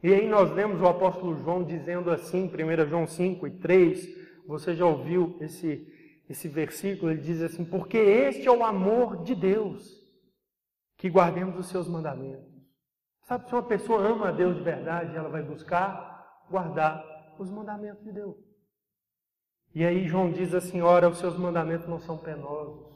[0.03, 4.09] E aí nós lemos o apóstolo João dizendo assim, 1 João 5 e 3,
[4.47, 5.87] você já ouviu esse,
[6.29, 9.95] esse versículo, ele diz assim, porque este é o amor de Deus,
[10.97, 12.49] que guardemos os seus mandamentos.
[13.25, 17.05] Sabe, se uma pessoa ama a Deus de verdade, ela vai buscar guardar
[17.39, 18.48] os mandamentos de Deus.
[19.75, 22.89] E aí João diz assim: ora, os seus mandamentos não são penosos.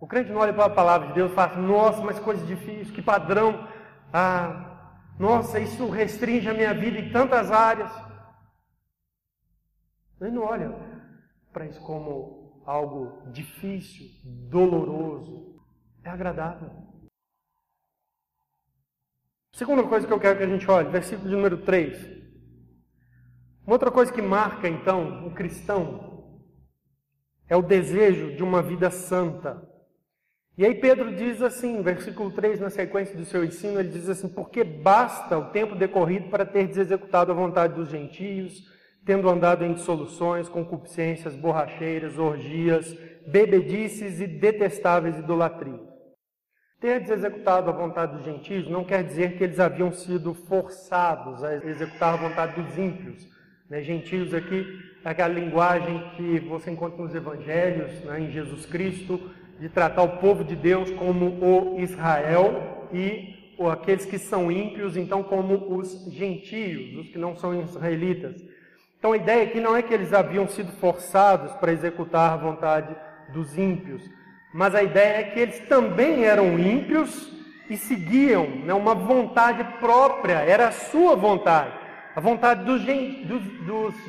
[0.00, 2.44] O crente não olha para a palavra de Deus e fala assim, nossa, mas coisa
[2.46, 3.68] difícil, que padrão.
[4.12, 7.92] Ah, Nossa, isso restringe a minha vida em tantas áreas.
[10.18, 10.74] Ele não olha
[11.52, 15.60] para isso como algo difícil, doloroso.
[16.02, 16.70] É agradável.
[19.54, 22.19] Segunda coisa que eu quero que a gente olhe, versículo de número 3.
[23.70, 26.42] Uma outra coisa que marca, então, o cristão
[27.48, 29.62] é o desejo de uma vida santa.
[30.58, 34.28] E aí Pedro diz assim, versículo 3, na sequência do seu ensino, ele diz assim:
[34.28, 38.60] Porque basta o tempo decorrido para ter executado a vontade dos gentios,
[39.06, 42.92] tendo andado em dissoluções, concupiscências, borracheiras, orgias,
[43.28, 45.80] bebedices e detestáveis idolatrias.
[46.80, 51.54] Ter executado a vontade dos gentios não quer dizer que eles haviam sido forçados a
[51.54, 53.29] executar a vontade dos ímpios.
[53.70, 53.82] Né?
[53.82, 58.20] Gentios aqui aquela linguagem que você encontra nos evangelhos, né?
[58.20, 59.18] em Jesus Cristo,
[59.58, 63.38] de tratar o povo de Deus como o Israel e
[63.70, 68.42] aqueles que são ímpios, então, como os gentios, os que não são israelitas.
[68.98, 72.94] Então a ideia aqui não é que eles haviam sido forçados para executar a vontade
[73.32, 74.02] dos ímpios,
[74.52, 77.32] mas a ideia é que eles também eram ímpios
[77.68, 81.72] e seguiam né, uma vontade própria, era a sua vontade,
[82.14, 82.82] a vontade dos,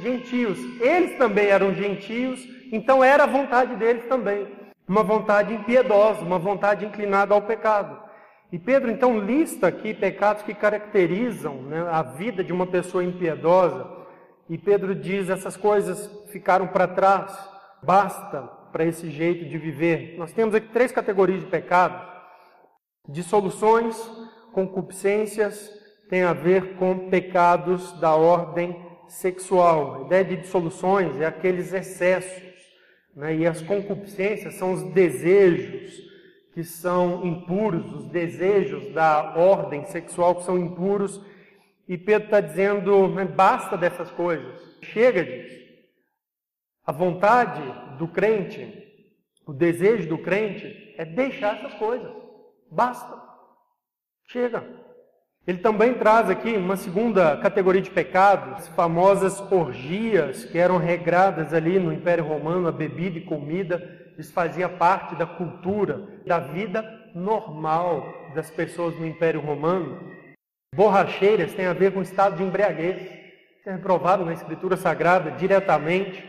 [0.01, 0.57] gentios.
[0.79, 2.39] Eles também eram gentios,
[2.71, 4.47] então era a vontade deles também.
[4.87, 7.97] Uma vontade impiedosa, uma vontade inclinada ao pecado.
[8.51, 14.01] E Pedro então lista aqui pecados que caracterizam né, a vida de uma pessoa impiedosa
[14.51, 17.33] e Pedro diz: essas coisas ficaram para trás,
[17.81, 18.41] basta
[18.73, 20.17] para esse jeito de viver.
[20.17, 22.01] Nós temos aqui três categorias de pecados:
[23.07, 23.97] dissoluções,
[24.51, 25.71] concupiscências,
[26.11, 28.75] tem a ver com pecados da ordem
[29.07, 29.95] sexual.
[29.95, 32.43] A ideia de dissoluções é aqueles excessos,
[33.15, 33.33] né?
[33.33, 36.11] e as concupiscências são os desejos
[36.53, 41.25] que são impuros, os desejos da ordem sexual que são impuros
[41.87, 45.61] e Pedro está dizendo: né, basta dessas coisas, chega disso.
[46.85, 47.63] A vontade
[47.97, 48.67] do crente,
[49.47, 52.11] o desejo do crente é deixar essas coisas.
[52.69, 53.17] Basta.
[54.27, 54.80] Chega.
[55.47, 61.53] Ele também traz aqui uma segunda categoria de pecados, as famosas orgias que eram regradas
[61.53, 66.85] ali no Império Romano, a bebida e comida, isso fazia parte da cultura, da vida
[67.15, 69.99] normal das pessoas no Império Romano.
[70.75, 73.01] Borracheiras tem a ver com estado de embriaguez.
[73.65, 76.23] É reprovado na Escritura Sagrada diretamente.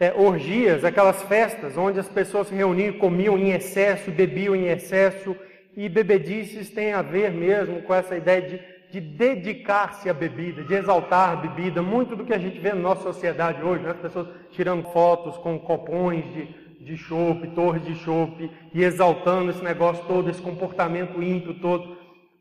[0.00, 5.36] É, orgias, aquelas festas onde as pessoas se reuniam, comiam em excesso, bebiam em excesso.
[5.76, 10.74] E bebedices tem a ver mesmo com essa ideia de, de dedicar-se à bebida, de
[10.74, 11.80] exaltar a bebida.
[11.82, 13.90] Muito do que a gente vê na nossa sociedade hoje, né?
[13.90, 16.44] as pessoas tirando fotos com copões de,
[16.84, 21.96] de chope, torres de chope, e exaltando esse negócio todo, esse comportamento ímpio todo.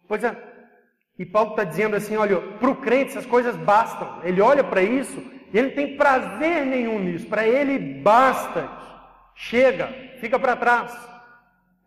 [0.08, 0.36] Pois é,
[1.22, 4.22] e Paulo está dizendo assim: olha, para o crente essas coisas bastam.
[4.24, 7.28] Ele olha para isso e ele tem prazer nenhum nisso.
[7.28, 8.68] Para ele basta.
[9.36, 9.88] Chega,
[10.20, 11.11] fica para trás.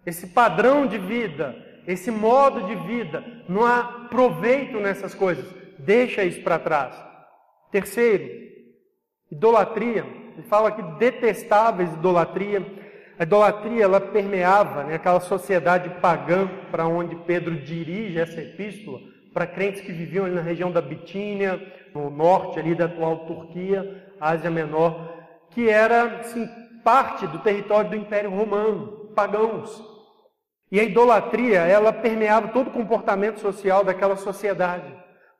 [0.07, 1.55] Esse padrão de vida,
[1.87, 5.45] esse modo de vida, não há proveito nessas coisas.
[5.79, 6.95] Deixa isso para trás.
[7.71, 8.29] Terceiro,
[9.31, 10.05] idolatria.
[10.35, 12.65] Ele fala aqui detestáveis idolatria.
[13.19, 18.99] A idolatria ela permeava né, aquela sociedade pagã para onde Pedro dirige essa epístola
[19.33, 21.61] para crentes que viviam ali na região da Bitínia,
[21.93, 25.13] no norte ali da atual Turquia, Ásia Menor,
[25.51, 26.49] que era assim,
[26.85, 29.94] parte do território do Império Romano, pagãos.
[30.75, 34.93] E a idolatria, ela permeava todo o comportamento social daquela sociedade.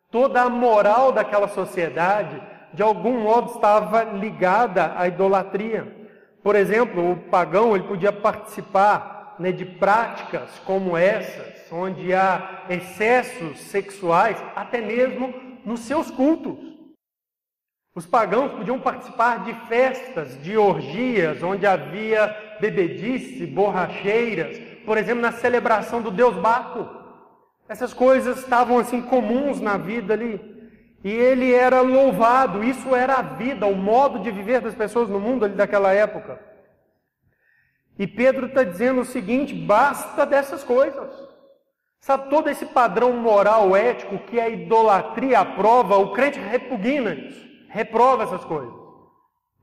[0.09, 2.41] Toda a moral daquela sociedade,
[2.73, 5.93] de algum modo, estava ligada à idolatria.
[6.41, 13.59] Por exemplo, o pagão ele podia participar né, de práticas como essas, onde há excessos
[13.59, 16.57] sexuais, até mesmo nos seus cultos.
[17.93, 25.33] Os pagãos podiam participar de festas, de orgias, onde havia bebedice, borracheiras, por exemplo, na
[25.33, 26.89] celebração do deus Baco.
[27.69, 30.55] Essas coisas estavam assim comuns na vida ali.
[31.03, 35.21] E ele era louvado, isso era a vida, o modo de viver das pessoas no
[35.21, 36.41] mundo ali daquela época.
[37.99, 41.13] E Pedro está dizendo o seguinte: basta dessas coisas.
[42.01, 48.25] Sabe, todo esse padrão moral, ético que a idolatria aprova, o crente repugna isso, reprova
[48.25, 48.75] essas coisas.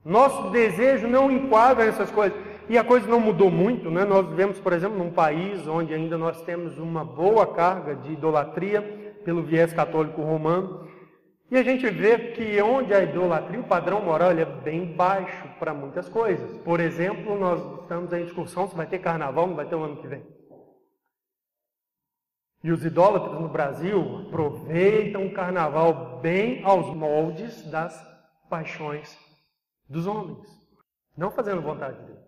[0.04, 2.36] Nosso desejo não enquadra essas coisas.
[2.68, 4.04] E a coisa não mudou muito, né?
[4.04, 8.80] Nós vivemos, por exemplo, num país onde ainda nós temos uma boa carga de idolatria
[9.24, 10.88] pelo viés católico romano.
[11.50, 15.74] E a gente vê que onde a idolatria, o padrão moral, é bem baixo para
[15.74, 16.56] muitas coisas.
[16.58, 19.96] Por exemplo, nós estamos em discussão se vai ter carnaval, não vai ter o ano
[19.96, 20.24] que vem.
[22.64, 28.00] E os idólatras no Brasil aproveitam o carnaval bem aos moldes das
[28.48, 29.18] paixões
[29.88, 30.46] dos homens,
[31.16, 32.21] não fazendo vontade de Deus,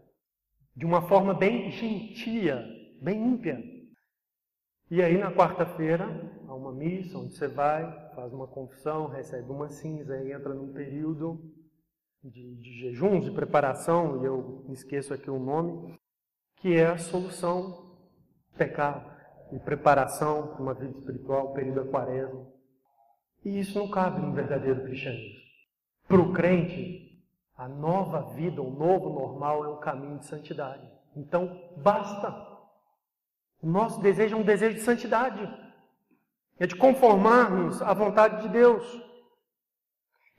[0.76, 2.64] de uma forma bem gentia,
[3.00, 3.62] bem ímpia.
[4.90, 6.06] E aí na quarta-feira
[6.46, 10.72] há uma missa onde você vai, faz uma confissão, recebe uma cinza e entra num
[10.72, 11.40] período
[12.22, 15.98] de, de jejuns, de preparação, e eu esqueço aqui o nome,
[16.56, 17.70] que é a solução
[18.50, 19.12] do pecado
[19.52, 22.46] e preparação para uma vida espiritual, período da quaresma.
[23.44, 25.44] E isso não cabe no verdadeiro cristianismo.
[26.08, 27.03] Para o crente,
[27.56, 30.88] a nova vida, o novo normal é um caminho de santidade.
[31.16, 32.34] Então, basta.
[33.62, 35.48] O nosso desejo é um desejo de santidade.
[36.58, 38.84] É de conformarmos à vontade de Deus.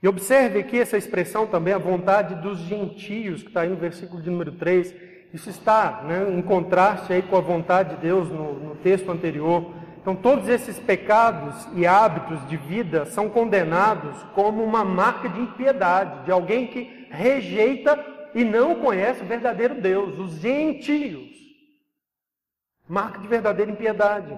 [0.03, 4.21] E observe aqui essa expressão também, a vontade dos gentios, que está aí no versículo
[4.21, 4.93] de número 3.
[5.33, 9.73] Isso está né, em contraste aí com a vontade de Deus no, no texto anterior.
[10.05, 16.25] Então, todos esses pecados e hábitos de vida são condenados como uma marca de impiedade,
[16.25, 21.31] de alguém que rejeita e não conhece o verdadeiro Deus, os gentios.
[22.87, 24.37] Marca de verdadeira impiedade.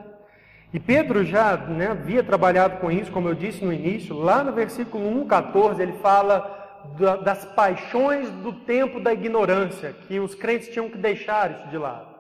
[0.73, 4.53] E Pedro já né, havia trabalhado com isso, como eu disse no início, lá no
[4.53, 6.79] versículo 1,14, ele fala
[7.25, 12.16] das paixões do tempo da ignorância, que os crentes tinham que deixar isso de lado.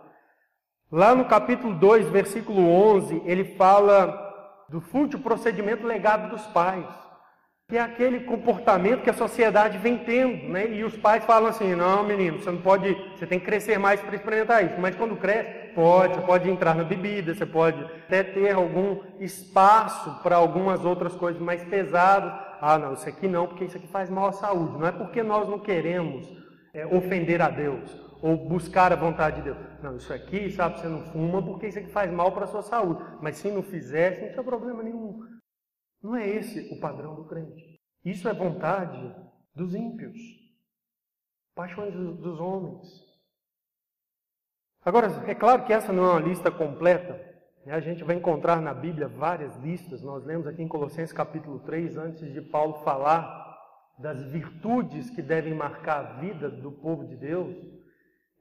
[0.91, 4.25] Lá no capítulo 2, versículo 11, ele fala
[4.69, 6.85] do fútil procedimento legado dos pais,
[7.67, 10.65] que é aquele comportamento que a sociedade vem tendo, né?
[10.71, 13.99] E os pais falam assim: não, menino, você não pode, você tem que crescer mais
[13.99, 14.79] para experimentar isso.
[14.79, 20.21] Mas quando cresce, pode, você pode entrar na bebida, você pode até ter algum espaço
[20.23, 24.09] para algumas outras coisas mais pesadas ah, não, isso aqui não, porque isso aqui faz
[24.09, 24.79] mal à saúde.
[24.79, 26.27] Não é porque nós não queremos
[26.73, 29.57] é, ofender a Deus ou buscar a vontade de Deus.
[29.81, 32.61] Não, isso aqui, sabe, você não fuma porque isso aqui faz mal para a sua
[32.61, 33.03] saúde.
[33.21, 35.19] Mas se não fizesse, não tinha problema nenhum.
[36.01, 37.79] Não é esse o padrão do crente.
[38.03, 39.15] Isso é vontade
[39.53, 40.17] dos ímpios,
[41.55, 42.87] paixões dos homens.
[44.85, 47.19] Agora, é claro que essa não é uma lista completa,
[47.65, 50.01] né, a gente vai encontrar na Bíblia várias listas.
[50.01, 53.45] Nós lemos aqui em Colossenses capítulo 3, antes de Paulo falar
[53.99, 57.53] das virtudes que devem marcar a vida do povo de Deus,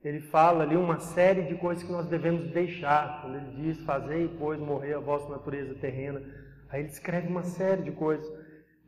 [0.07, 3.23] ele fala ali uma série de coisas que nós devemos deixar.
[3.23, 6.23] Quando ele diz, fazei, pois, morrer a vossa natureza terrena.
[6.69, 8.27] Aí ele escreve uma série de coisas.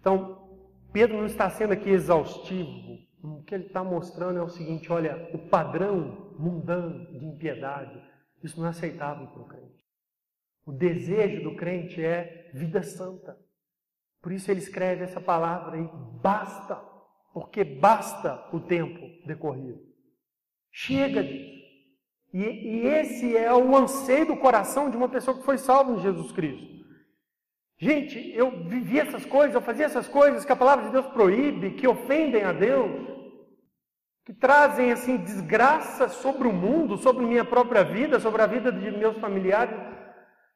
[0.01, 0.49] Então,
[0.93, 2.99] Pedro não está sendo aqui exaustivo.
[3.23, 8.01] O que ele está mostrando é o seguinte: olha, o padrão mundano de impiedade,
[8.43, 9.85] isso não é aceitável para o crente.
[10.65, 13.37] O desejo do crente é vida santa.
[14.23, 15.89] Por isso ele escreve essa palavra aí,
[16.23, 16.77] basta,
[17.33, 19.88] porque basta o tempo decorrido.
[20.73, 21.59] Chega disso.
[22.33, 26.01] E, e esse é o anseio do coração de uma pessoa que foi salva em
[26.01, 26.79] Jesus Cristo.
[27.81, 31.71] Gente, eu vivi essas coisas, eu fazia essas coisas que a palavra de Deus proíbe,
[31.73, 32.91] que ofendem a Deus,
[34.27, 38.91] que trazem assim desgraça sobre o mundo, sobre minha própria vida, sobre a vida de
[38.91, 39.79] meus familiares.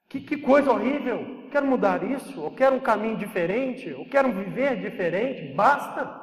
[0.08, 1.48] Que, que coisa horrível!
[1.50, 5.54] Quero mudar isso, ou quero um caminho diferente, ou quero viver diferente.
[5.54, 6.20] Basta!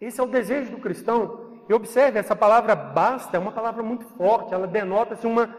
[0.00, 1.45] Esse é o desejo do cristão.
[1.68, 5.54] E observe, essa palavra basta é uma palavra muito forte, ela denota-se uma,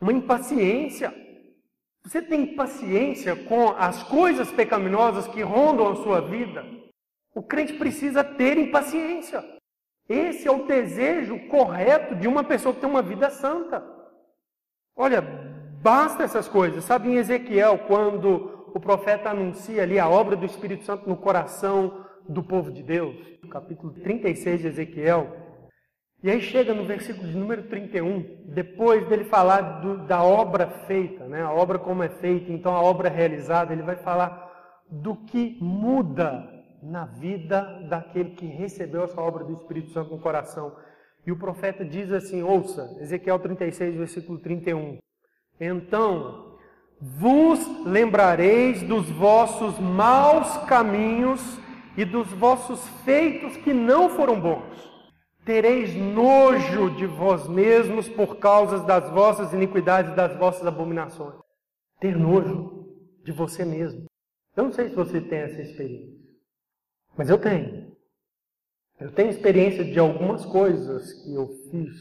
[0.00, 1.12] uma impaciência.
[2.04, 6.64] Você tem paciência com as coisas pecaminosas que rondam a sua vida?
[7.34, 9.44] O crente precisa ter impaciência.
[10.08, 13.84] Esse é o desejo correto de uma pessoa que tem uma vida santa.
[14.96, 15.22] Olha,
[15.80, 16.84] Basta essas coisas.
[16.84, 22.04] Sabe em Ezequiel, quando o profeta anuncia ali a obra do Espírito Santo no coração
[22.28, 23.16] do povo de Deus?
[23.50, 25.47] Capítulo 36 de Ezequiel.
[26.20, 31.28] E aí chega no versículo de número 31, depois dele falar do, da obra feita,
[31.28, 31.42] né?
[31.42, 34.48] a obra como é feita, então a obra realizada, ele vai falar
[34.90, 36.48] do que muda
[36.82, 40.74] na vida daquele que recebeu essa obra do Espírito Santo no coração.
[41.24, 44.98] E o profeta diz assim: ouça, Ezequiel 36, versículo 31.
[45.60, 46.56] Então
[47.00, 51.60] vos lembrareis dos vossos maus caminhos
[51.96, 54.87] e dos vossos feitos que não foram bons.
[55.48, 61.40] Tereis nojo de vós mesmos por causa das vossas iniquidades e das vossas abominações.
[61.98, 62.86] Ter nojo
[63.24, 64.04] de você mesmo.
[64.54, 66.20] Eu não sei se você tem essa experiência,
[67.16, 67.96] mas eu tenho.
[69.00, 71.96] Eu tenho experiência de algumas coisas que eu fiz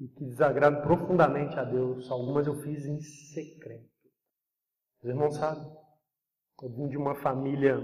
[0.00, 2.10] e que desagradam profundamente a Deus.
[2.10, 3.88] Algumas eu fiz em secreto.
[5.00, 5.70] Os irmãos sabem,
[6.60, 7.78] eu vim de uma família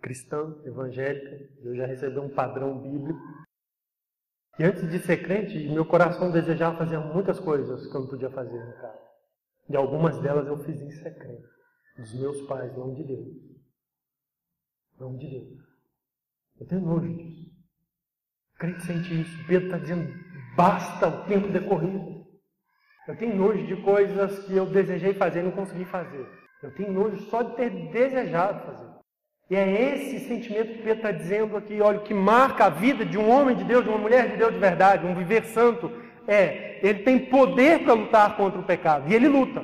[0.00, 3.20] cristã, evangélica, eu já recebi um padrão bíblico.
[4.60, 8.28] E antes de ser crente, meu coração desejava fazer muitas coisas que eu não podia
[8.28, 9.00] fazer no casa.
[9.70, 11.48] E algumas delas eu fiz em secreto.
[11.96, 13.26] Dos meus pais, não de Deus.
[14.98, 15.60] Não de Deus.
[16.60, 17.50] Eu tenho nojo disso.
[18.58, 19.46] Crente sente isso.
[19.46, 20.12] Pedro está dizendo,
[20.54, 22.26] basta o tempo decorrido.
[23.08, 26.28] Eu tenho nojo de coisas que eu desejei fazer e não consegui fazer.
[26.62, 28.99] Eu tenho nojo só de ter desejado fazer.
[29.50, 33.18] E é esse sentimento que Pedro está dizendo aqui, olha, que marca a vida de
[33.18, 35.90] um homem de Deus, de uma mulher de Deus de verdade, um viver santo,
[36.28, 39.60] é, ele tem poder para lutar contra o pecado, e ele luta.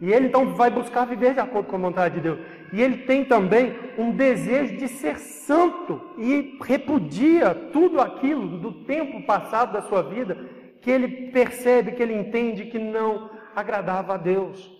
[0.00, 2.38] E ele então vai buscar viver de acordo com a vontade de Deus.
[2.72, 9.22] E ele tem também um desejo de ser santo e repudia tudo aquilo do tempo
[9.22, 10.36] passado da sua vida
[10.80, 14.77] que ele percebe, que ele entende que não agradava a Deus.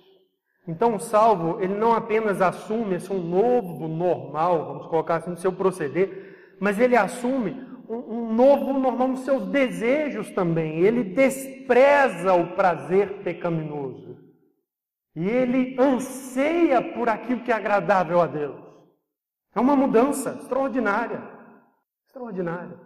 [0.69, 5.39] Então o salvo, ele não apenas assume esse um novo normal, vamos colocar assim, no
[5.39, 10.81] seu proceder, mas ele assume um, um novo normal nos seus desejos também.
[10.81, 14.19] Ele despreza o prazer pecaminoso.
[15.17, 18.61] E ele anseia por aquilo que é agradável a Deus.
[19.55, 21.23] É uma mudança extraordinária.
[22.07, 22.79] Extraordinária.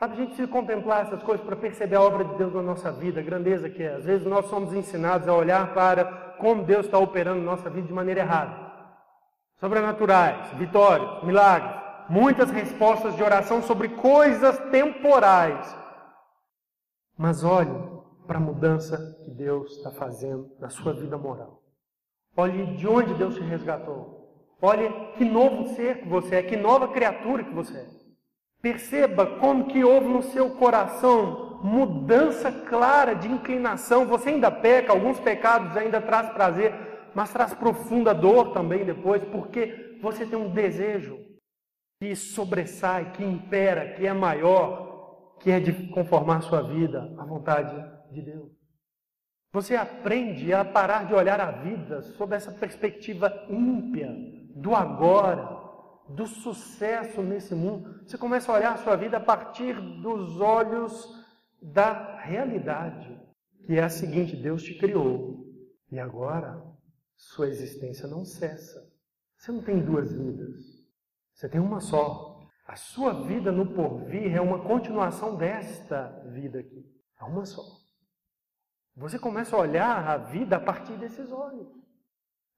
[0.00, 2.90] Sabe, a gente precisa contemplar essas coisas para perceber a obra de Deus na nossa
[2.90, 3.94] vida, a grandeza que é.
[3.94, 7.92] Às vezes nós somos ensinados a olhar para como Deus está operando nossa vida de
[7.92, 8.72] maneira errada.
[9.56, 15.76] Sobrenaturais, vitórias, milagres, muitas respostas de oração sobre coisas temporais.
[17.16, 17.94] Mas olhe
[18.26, 21.62] para a mudança que Deus está fazendo na sua vida moral.
[22.36, 24.24] Olhe de onde Deus te resgatou.
[24.60, 27.86] Olhe que novo ser que você é, que nova criatura que você é.
[28.60, 34.04] Perceba como que houve no seu coração mudança clara de inclinação.
[34.06, 36.74] Você ainda peca, alguns pecados ainda traz prazer,
[37.14, 41.18] mas traz profunda dor também depois, porque você tem um desejo
[41.98, 47.74] que sobressai, que impera, que é maior, que é de conformar sua vida à vontade
[48.12, 48.52] de Deus.
[49.50, 54.10] Você aprende a parar de olhar a vida sob essa perspectiva ímpia
[54.54, 55.48] do agora,
[56.10, 58.02] do sucesso nesse mundo.
[58.04, 61.23] Você começa a olhar a sua vida a partir dos olhos
[61.72, 63.20] da realidade,
[63.66, 65.44] que é a seguinte: Deus te criou
[65.90, 66.62] e agora
[67.16, 68.92] sua existência não cessa.
[69.38, 70.60] Você não tem duas vidas,
[71.32, 72.32] você tem uma só.
[72.66, 76.82] A sua vida no porvir é uma continuação desta vida aqui.
[77.20, 77.62] É uma só.
[78.96, 81.68] Você começa a olhar a vida a partir desses olhos,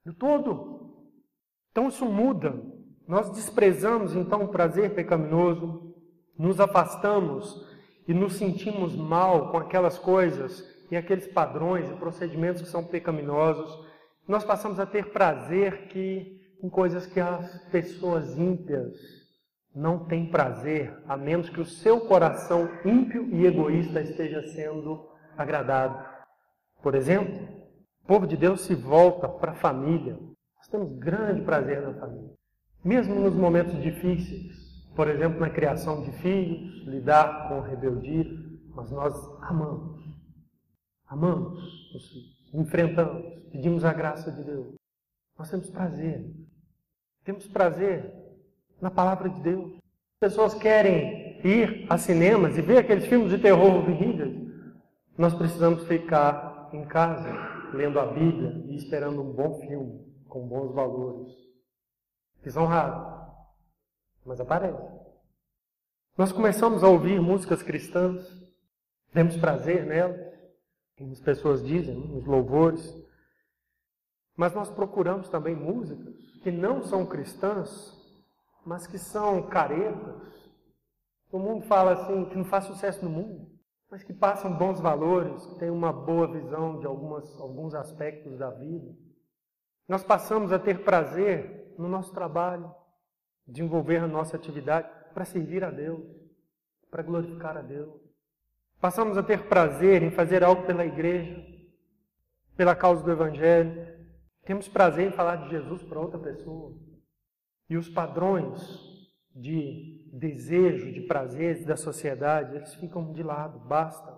[0.04, 1.11] do todo.
[1.72, 2.54] Então isso muda
[3.07, 5.94] nós desprezamos então o prazer pecaminoso,
[6.36, 7.64] nos afastamos
[8.07, 13.84] e nos sentimos mal com aquelas coisas e aqueles padrões e procedimentos que são pecaminosos.
[14.26, 18.94] Nós passamos a ter prazer que em coisas que as pessoas ímpias
[19.74, 26.02] não têm prazer, a menos que o seu coração ímpio e egoísta esteja sendo agradado.
[26.82, 27.46] Por exemplo,
[28.02, 30.14] o povo de Deus se volta para a família.
[30.57, 32.30] Nós temos grande prazer na família.
[32.82, 34.66] Mesmo nos momentos difíceis,
[34.97, 38.24] por exemplo, na criação de filhos, lidar com rebeldia,
[38.74, 40.05] mas nós amamos.
[41.07, 43.22] Amamos os filhos, enfrentamos,
[43.53, 44.74] pedimos a graça de Deus.
[45.38, 46.28] Nós temos prazer.
[47.24, 48.12] Temos prazer
[48.80, 49.76] na palavra de Deus.
[50.18, 54.34] Pessoas querem ir a cinemas e ver aqueles filmes de terror horríveis.
[55.16, 57.30] Nós precisamos ficar em casa,
[57.74, 61.47] lendo a Bíblia e esperando um bom filme, com bons valores
[62.47, 63.26] que são raros,
[64.27, 65.07] mas aparecem.
[66.16, 68.27] Nós começamos a ouvir músicas cristãs,
[69.12, 70.35] temos prazer nelas,
[70.97, 72.95] como as pessoas dizem, nos louvores,
[74.37, 77.95] mas nós procuramos também músicas que não são cristãs,
[78.64, 80.51] mas que são caretas.
[81.31, 83.51] O mundo fala assim, que não faz sucesso no mundo,
[83.91, 88.51] mas que passam bons valores, que têm uma boa visão de algumas, alguns aspectos da
[88.51, 88.95] vida.
[89.89, 92.74] Nós passamos a ter prazer no nosso trabalho,
[93.47, 96.05] desenvolver a nossa atividade para servir a Deus,
[96.90, 97.94] para glorificar a Deus.
[98.80, 101.42] Passamos a ter prazer em fazer algo pela igreja,
[102.57, 103.94] pela causa do Evangelho.
[104.44, 106.76] Temos prazer em falar de Jesus para outra pessoa.
[107.68, 108.61] E os padrões
[109.34, 114.16] de desejo, de prazeres da sociedade, eles ficam de lado, basta.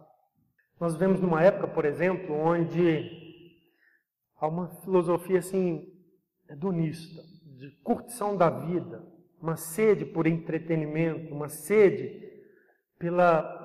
[0.80, 3.10] Nós vemos numa época, por exemplo, onde
[4.36, 5.92] há uma filosofia assim
[6.48, 7.20] hedonista
[7.56, 9.04] de curtição da vida,
[9.40, 12.28] uma sede por entretenimento, uma sede
[12.98, 13.56] pela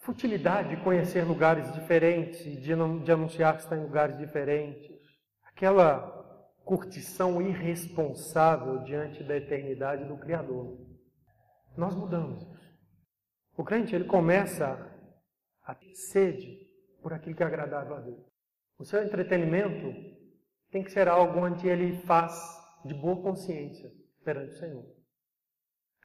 [0.00, 4.96] futilidade de conhecer lugares diferentes de, de anunciar que está em lugares diferentes.
[5.44, 6.14] Aquela
[6.64, 10.78] curtição irresponsável diante da eternidade do Criador.
[11.76, 12.76] Nós mudamos isso.
[13.56, 14.92] O crente ele começa
[15.62, 16.66] a ter sede
[17.02, 18.26] por aquilo que é agradável a Deus.
[18.78, 19.92] O seu entretenimento
[20.70, 22.34] tem que ser algo onde ele faz
[22.84, 23.90] de boa consciência
[24.24, 24.95] perante o Senhor.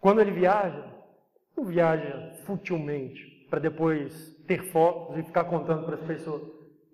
[0.02, 0.84] Quando ele viaja,
[1.56, 6.42] não viaja futilmente para depois ter fotos e ficar contando para as pessoas.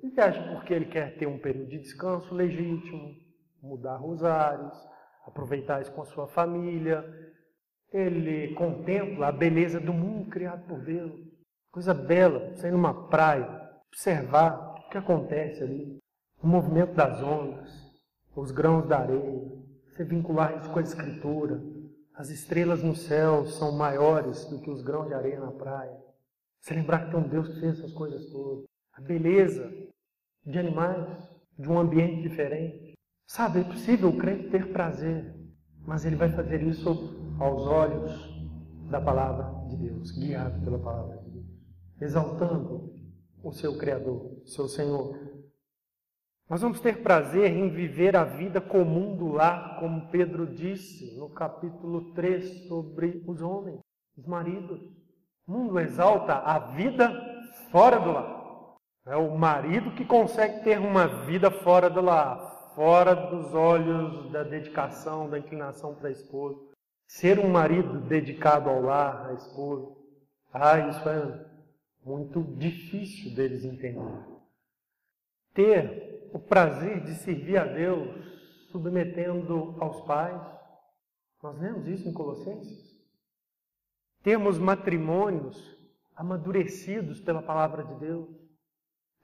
[0.03, 3.15] Ele viaja porque ele quer ter um período de descanso legítimo,
[3.63, 4.77] mudar rosários,
[5.25, 7.01] aproveitar isso com a sua família.
[7.93, 11.13] Ele contempla a beleza do mundo criado por Deus.
[11.71, 13.47] Coisa bela, sair numa praia,
[13.87, 15.97] observar o que acontece ali,
[16.43, 17.71] o movimento das ondas,
[18.35, 19.49] os grãos da areia,
[19.95, 21.76] você vincular isso com a escritura.
[22.17, 25.95] As estrelas no céu são maiores do que os grãos de areia na praia.
[26.59, 28.65] Você lembrar que tem um Deus que fez essas coisas todas.
[28.93, 29.71] A beleza
[30.43, 31.07] de animais,
[31.59, 32.95] de um ambiente diferente.
[33.27, 35.31] Sabe, é possível o crente ter prazer,
[35.85, 36.89] mas ele vai fazer isso
[37.39, 38.11] aos olhos
[38.89, 41.45] da palavra de Deus, guiado pela palavra de Deus,
[42.01, 42.95] exaltando
[43.43, 45.15] o seu Criador, o seu Senhor.
[46.49, 51.29] Nós vamos ter prazer em viver a vida comum do lar, como Pedro disse no
[51.29, 53.81] capítulo 3 sobre os homens,
[54.17, 54.79] os maridos.
[55.45, 57.11] O mundo exalta a vida
[57.69, 58.77] fora do lar.
[59.05, 64.43] É o marido que consegue ter uma vida fora do lar, fora dos olhos da
[64.43, 66.57] dedicação, da inclinação para a esposa.
[67.05, 69.93] Ser um marido dedicado ao lar, à esposa.
[70.53, 71.45] Ah, isso é
[72.05, 74.25] muito difícil deles entender.
[75.53, 78.25] Ter o prazer de servir a Deus
[78.71, 80.41] submetendo aos pais.
[81.41, 82.95] Nós lemos isso em Colossenses.
[84.23, 85.77] Termos matrimônios
[86.15, 88.47] amadurecidos pela palavra de Deus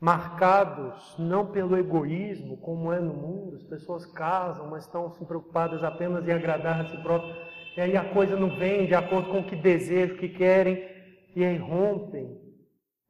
[0.03, 5.81] marcados não pelo egoísmo, como é no mundo, as pessoas casam, mas estão se preocupadas
[5.81, 7.33] apenas em agradar a si próprias,
[7.77, 10.85] e aí a coisa não vem de acordo com o que desejam, o que querem,
[11.33, 12.37] e aí rompem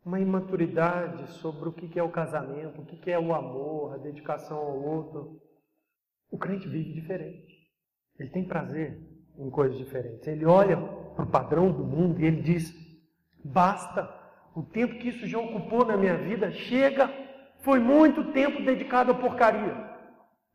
[0.05, 4.57] uma imaturidade sobre o que é o casamento, o que é o amor, a dedicação
[4.57, 5.41] ao outro.
[6.29, 7.53] O crente vive diferente.
[8.19, 8.99] Ele tem prazer
[9.37, 10.27] em coisas diferentes.
[10.27, 10.77] Ele olha
[11.15, 12.73] para o padrão do mundo e ele diz:
[13.43, 14.09] basta
[14.55, 17.09] o tempo que isso já ocupou na minha vida chega.
[17.61, 19.91] Foi muito tempo dedicado à porcaria.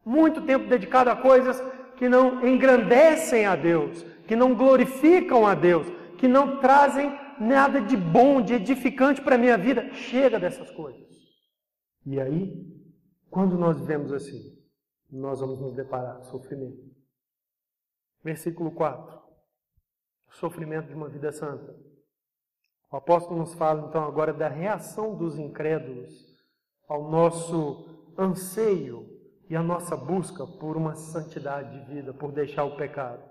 [0.04, 1.58] Muito tempo dedicado a coisas
[1.96, 5.86] que não engrandecem a Deus, que não glorificam a Deus,
[6.18, 9.92] que não trazem nada de bom, de edificante para a minha vida.
[9.94, 11.08] Chega dessas coisas.
[12.06, 12.66] E aí,
[13.30, 14.56] quando nós vivemos assim,
[15.10, 16.88] nós vamos nos deparar com sofrimento.
[18.22, 19.18] Versículo 4.
[20.28, 21.74] O sofrimento de uma vida santa.
[22.90, 26.38] O apóstolo nos fala então agora da reação dos incrédulos
[26.88, 29.06] ao nosso anseio
[29.48, 33.27] e a nossa busca por uma santidade de vida, por deixar o pecado.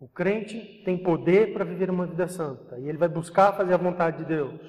[0.00, 3.78] O crente tem poder para viver uma vida santa e ele vai buscar fazer a
[3.78, 4.60] vontade de Deus.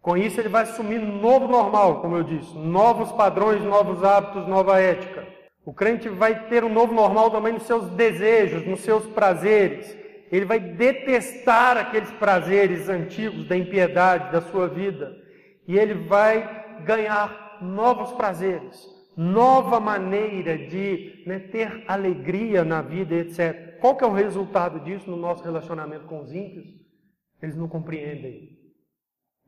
[0.00, 4.46] Com isso, ele vai assumir um novo normal, como eu disse, novos padrões, novos hábitos,
[4.46, 5.26] nova ética.
[5.64, 10.44] O crente vai ter um novo normal também nos seus desejos, nos seus prazeres ele
[10.44, 15.16] vai detestar aqueles prazeres antigos da impiedade da sua vida
[15.66, 23.65] e ele vai ganhar novos prazeres, nova maneira de né, ter alegria na vida, etc.
[23.80, 26.66] Qual que é o resultado disso no nosso relacionamento com os ímpios?
[27.40, 28.58] Eles não compreendem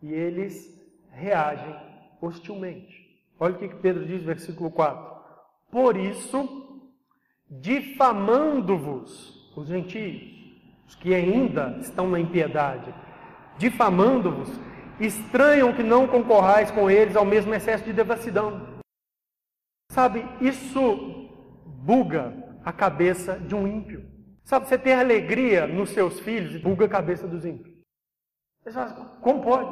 [0.03, 0.77] e eles
[1.11, 1.75] reagem
[2.21, 3.09] hostilmente.
[3.39, 5.19] Olha o que Pedro diz, versículo 4.
[5.71, 6.83] Por isso,
[7.49, 10.23] difamando-vos, os gentios,
[10.87, 12.95] os que ainda estão na impiedade,
[13.59, 14.51] difamando-vos,
[15.01, 18.79] estranham que não concorrais com eles ao mesmo excesso de devassidão.
[19.91, 21.29] Sabe, isso
[21.67, 24.18] buga a cabeça de um ímpio.
[24.49, 27.77] Sabe, você ter alegria nos seus filhos e buga a cabeça dos ímpios.
[28.63, 29.71] Você fala, como pode?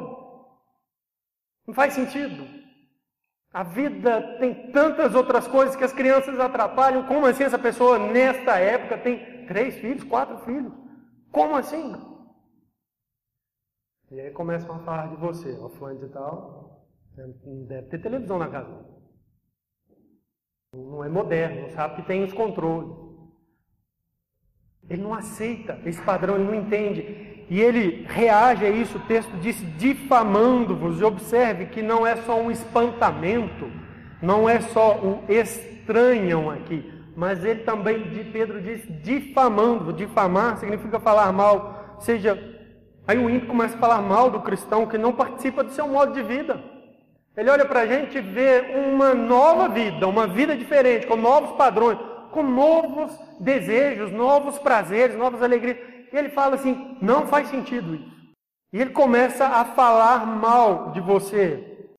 [1.65, 2.45] Não faz sentido.
[3.51, 7.07] A vida tem tantas outras coisas que as crianças atrapalham.
[7.07, 10.71] Como assim essa pessoa, nesta época, tem três filhos, quatro filhos?
[11.31, 11.95] Como assim?
[14.11, 18.47] E aí começam a falar de você, fulano de tal, não deve ter televisão na
[18.47, 18.85] casa.
[20.71, 23.06] Não é moderno, sabe que tem os controles.
[24.89, 27.45] Ele não aceita esse padrão, ele não entende.
[27.49, 30.99] E ele reage a isso, o texto diz, difamando-vos.
[30.99, 33.71] E observe que não é só um espantamento,
[34.21, 39.91] não é só o estranham aqui mas ele também, Pedro diz, difamando.
[39.91, 41.95] Difamar significa falar mal.
[41.95, 42.37] Ou seja,
[43.07, 46.13] aí o ímpio começa a falar mal do cristão que não participa do seu modo
[46.13, 46.63] de vida.
[47.35, 51.53] Ele olha para a gente e vê uma nova vida, uma vida diferente, com novos
[51.53, 51.97] padrões,
[52.29, 55.77] com novos desejos, novos prazeres, novas alegrias.
[56.11, 58.17] E ele fala assim: não faz sentido isso.
[58.73, 61.89] E ele começa a falar mal de você.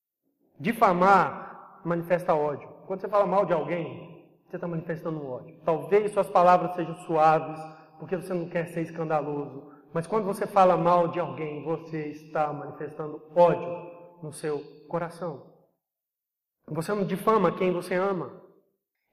[0.61, 2.69] Difamar manifesta ódio.
[2.87, 5.57] Quando você fala mal de alguém, você está manifestando ódio.
[5.65, 7.61] Talvez suas palavras sejam suaves,
[7.99, 9.73] porque você não quer ser escandaloso.
[9.93, 13.91] Mas quando você fala mal de alguém, você está manifestando ódio
[14.23, 15.47] no seu coração.
[16.67, 18.48] Você não difama quem você ama.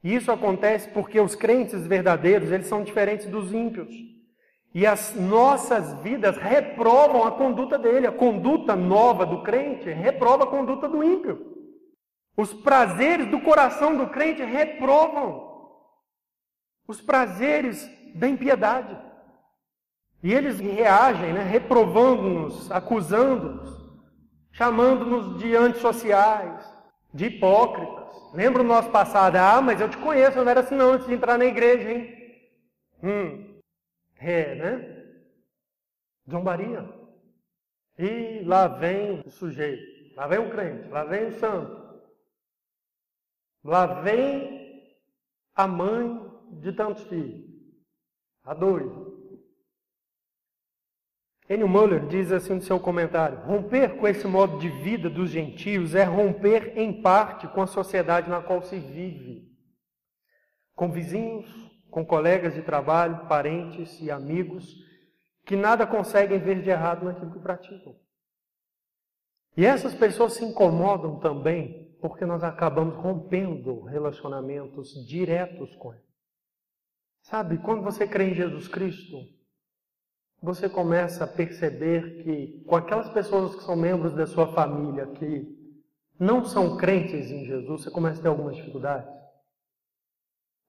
[0.06, 3.90] E isso acontece porque os crentes verdadeiros, eles são diferentes dos ímpios.
[4.72, 8.06] E as nossas vidas reprovam a conduta dele.
[8.06, 11.56] A conduta nova do crente reprova a conduta do ímpio.
[12.38, 15.74] Os prazeres do coração do crente reprovam
[16.88, 18.96] os prazeres da impiedade.
[20.22, 23.76] E eles reagem, né, reprovando-nos, acusando-nos,
[24.52, 26.64] chamando-nos de antissociais,
[27.12, 28.05] de hipócritas.
[28.36, 29.38] Lembra o nosso passado?
[29.38, 31.90] Ah, mas eu te conheço, eu não era assim não antes de entrar na igreja,
[31.90, 32.42] hein?
[33.02, 33.62] Hum,
[34.18, 35.06] é, né?
[36.30, 36.84] Zombaria.
[37.98, 41.86] E lá vem o sujeito, lá vem o crente, lá vem o santo.
[43.64, 45.00] Lá vem
[45.56, 46.30] a mãe
[46.60, 47.50] de tantos filhos.
[48.44, 49.05] A dois.
[51.48, 55.94] Enio Muller diz assim no seu comentário: romper com esse modo de vida dos gentios
[55.94, 59.52] é romper em parte com a sociedade na qual se vive,
[60.74, 61.48] com vizinhos,
[61.92, 64.84] com colegas de trabalho, parentes e amigos
[65.46, 67.96] que nada conseguem ver de errado naquilo que praticam.
[69.56, 76.06] E essas pessoas se incomodam também porque nós acabamos rompendo relacionamentos diretos com eles.
[77.22, 79.18] Sabe, quando você crê em Jesus Cristo,
[80.42, 85.54] você começa a perceber que com aquelas pessoas que são membros da sua família que
[86.20, 89.14] não são crentes em Jesus, você começa a ter algumas dificuldades.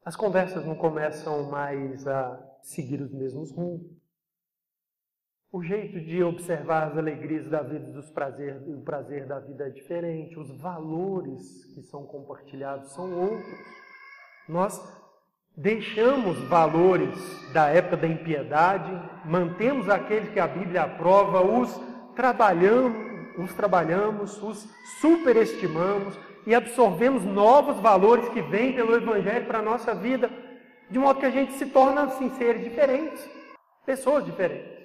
[0.05, 3.97] As conversas não começam mais a seguir os mesmos rumos.
[5.53, 9.71] O jeito de observar as alegrias da vida e prazeres, o prazer da vida é
[9.71, 10.39] diferente.
[10.39, 13.59] Os valores que são compartilhados são outros.
[14.49, 14.79] Nós
[15.57, 17.15] deixamos valores
[17.53, 18.93] da época da impiedade,
[19.25, 21.81] mantemos aqueles que a Bíblia aprova, os
[22.15, 24.69] trabalhamos, os trabalhamos, os
[25.01, 30.31] superestimamos e absorvemos novos valores que vêm pelo Evangelho para a nossa vida,
[30.91, 33.27] de modo que a gente se torna assim, seres diferentes,
[33.87, 34.77] pessoas diferentes.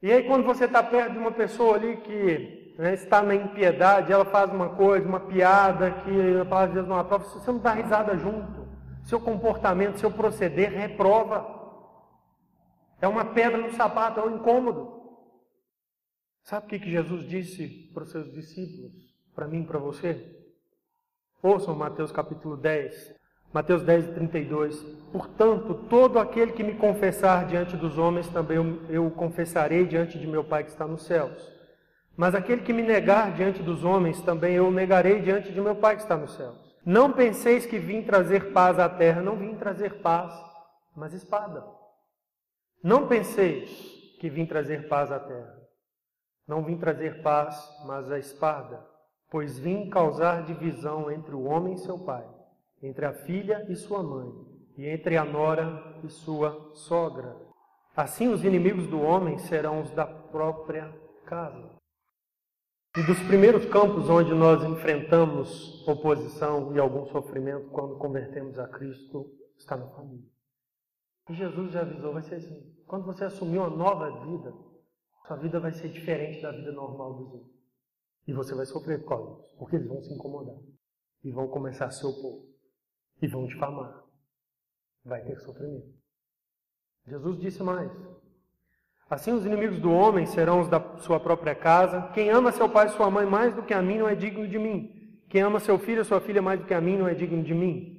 [0.00, 4.12] E aí quando você está perto de uma pessoa ali que né, está na impiedade,
[4.12, 7.58] ela faz uma coisa, uma piada que a palavra de Deus não aprova, você não
[7.58, 8.67] dá risada junto
[9.08, 11.56] seu comportamento, seu proceder reprova.
[13.00, 14.98] É uma pedra no sapato, é um incômodo.
[16.42, 18.92] Sabe o que Jesus disse para os seus discípulos,
[19.34, 20.36] para mim e para você?
[21.42, 23.14] Ouçam Mateus capítulo 10,
[23.50, 24.78] Mateus 10, 32.
[25.10, 30.26] Portanto, todo aquele que me confessar diante dos homens, também eu, eu confessarei diante de
[30.26, 31.50] meu Pai que está nos céus.
[32.14, 35.96] Mas aquele que me negar diante dos homens, também eu negarei diante de meu Pai
[35.96, 36.67] que está nos céus.
[36.88, 40.32] Não penseis que vim trazer paz à terra, não vim trazer paz,
[40.96, 41.62] mas espada.
[42.82, 43.68] Não penseis
[44.18, 45.54] que vim trazer paz à terra.
[46.46, 48.82] Não vim trazer paz, mas a espada,
[49.30, 52.26] pois vim causar divisão entre o homem e seu pai,
[52.82, 54.32] entre a filha e sua mãe,
[54.78, 57.36] e entre a nora e sua sogra.
[57.94, 60.90] Assim os inimigos do homem serão os da própria
[61.26, 61.77] casa.
[62.96, 69.30] E dos primeiros campos onde nós enfrentamos oposição e algum sofrimento quando convertemos a Cristo
[69.56, 70.28] está na família.
[71.28, 72.74] E Jesus já avisou, vai ser assim.
[72.86, 74.52] Quando você assumir uma nova vida,
[75.26, 77.58] sua vida vai ser diferente da vida normal dos outros.
[78.26, 80.56] E você vai sofrer por porque eles vão se incomodar.
[81.22, 82.46] E vão começar a se opor.
[83.20, 84.04] E vão difamar.
[85.04, 85.98] Vai ter sofrimento.
[87.06, 87.90] Jesus disse mais.
[89.10, 92.10] Assim os inimigos do homem serão os da sua própria casa.
[92.12, 94.46] Quem ama seu pai e sua mãe mais do que a mim não é digno
[94.46, 94.90] de mim.
[95.28, 97.42] Quem ama seu filho e sua filha mais do que a mim não é digno
[97.42, 97.98] de mim.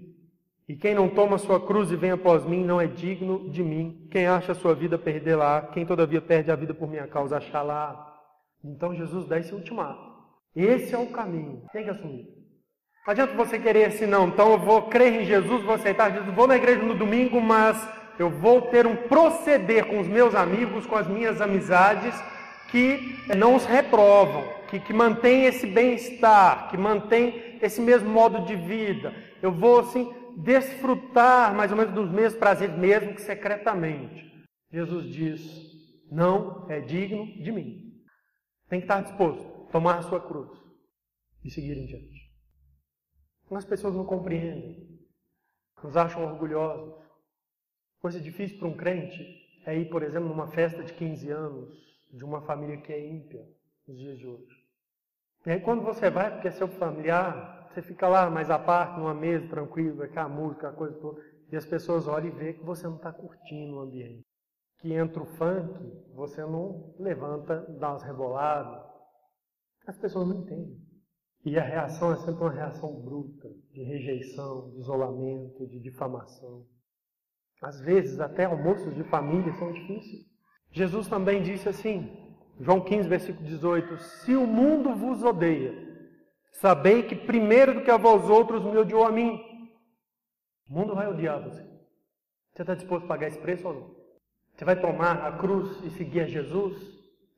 [0.67, 4.07] E quem não toma sua cruz e vem após mim não é digno de mim.
[4.11, 5.63] Quem acha sua vida, perdê-la.
[5.73, 8.15] Quem todavia perde a vida por minha causa, achá-la.
[8.63, 10.09] Então Jesus dá esse ultimato.
[10.55, 11.63] Esse é o caminho.
[11.73, 12.27] Tem que assumir.
[13.05, 14.27] Não adianta você querer assim, não.
[14.27, 17.77] Então eu vou crer em Jesus, vou aceitar Jesus, vou na igreja no domingo, mas
[18.19, 22.13] eu vou ter um proceder com os meus amigos, com as minhas amizades,
[22.69, 28.57] que não os reprovam, que, que mantém esse bem-estar, que mantém esse mesmo modo de
[28.57, 29.13] vida.
[29.41, 34.29] Eu vou, assim, desfrutar mais ou menos dos mesmos prazeres, mesmo que secretamente.
[34.69, 35.69] Jesus diz:
[36.11, 38.03] não é digno de mim.
[38.67, 40.49] Tem que estar disposto a tomar a sua cruz
[41.43, 42.29] e seguir em diante.
[43.51, 44.99] As pessoas não compreendem,
[45.83, 47.08] nos acham orgulhosos,
[47.99, 49.21] Coisa difícil para um crente
[49.65, 51.69] é ir, por exemplo, numa festa de 15 anos
[52.11, 53.45] de uma família que é ímpia
[53.87, 54.59] nos dias de hoje.
[55.45, 58.97] E aí quando você vai, porque é seu familiar, Você fica lá mais à parte,
[58.97, 61.21] numa mesa, tranquilo, aquela música, a coisa toda.
[61.51, 64.25] E as pessoas olham e veem que você não está curtindo o ambiente.
[64.79, 65.71] Que entra o funk,
[66.15, 68.83] você não levanta, dá umas reboladas.
[69.85, 70.79] As pessoas não entendem.
[71.45, 76.65] E a reação é sempre uma reação bruta, de rejeição, de isolamento, de difamação.
[77.61, 80.25] Às vezes, até almoços de família são difíceis.
[80.71, 82.09] Jesus também disse assim,
[82.59, 85.73] João 15, versículo 18: Se o mundo vos odeia,
[86.51, 89.39] sabei que primeiro do que a vós outros me odiou a mim.
[90.69, 91.63] O mundo vai odiar você.
[92.53, 93.95] Você está disposto a pagar esse preço ou não?
[94.53, 96.77] Você vai tomar a cruz e seguir a Jesus?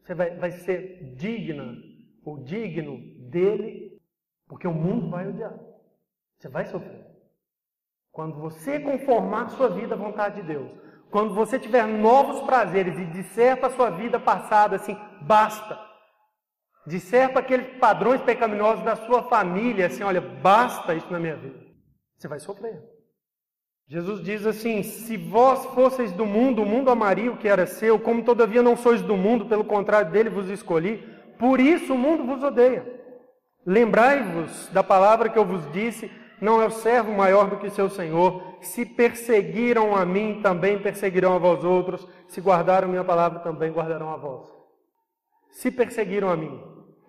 [0.02, 1.78] Você vai, vai ser digna
[2.26, 2.98] ou digno
[3.30, 4.02] dele?
[4.48, 5.58] Porque o mundo vai odiar.
[6.40, 7.11] Você vai sofrer.
[8.12, 10.70] Quando você conformar sua vida à vontade de Deus,
[11.10, 15.80] quando você tiver novos prazeres e disser para a sua vida passada assim, basta.
[16.88, 21.60] Disser para aqueles padrões pecaminosos da sua família assim, olha, basta isso na minha vida.
[22.18, 22.82] Você vai sofrer.
[23.92, 28.00] Jesus diz assim: Se vós fosseis do mundo, o mundo amaria o que era seu,
[28.00, 31.06] como todavia não sois do mundo, pelo contrário dele vos escolhi,
[31.38, 32.86] por isso o mundo vos odeia.
[33.66, 36.10] Lembrai-vos da palavra que eu vos disse:
[36.42, 38.58] não é o servo maior do que seu senhor.
[38.62, 42.08] Se perseguiram a mim, também perseguirão a vós outros.
[42.28, 44.52] Se guardaram minha palavra, também guardarão a vós.
[45.52, 46.60] Se perseguiram a mim,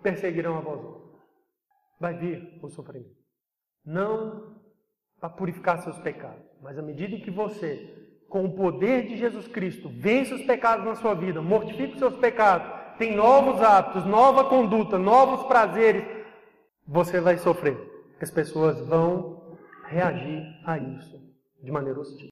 [0.03, 1.19] perseguirão a vós outros.
[1.99, 3.09] Vai vir o sofrimento.
[3.83, 4.55] Não
[5.19, 9.89] para purificar seus pecados, mas à medida que você, com o poder de Jesus Cristo,
[9.89, 12.67] vence os pecados na sua vida, mortifica os seus pecados,
[12.97, 16.03] tem novos hábitos, nova conduta, novos prazeres,
[16.85, 17.92] você vai sofrer.
[18.23, 21.21] As pessoas vão reagir a isso
[21.61, 22.29] de maneira hostil.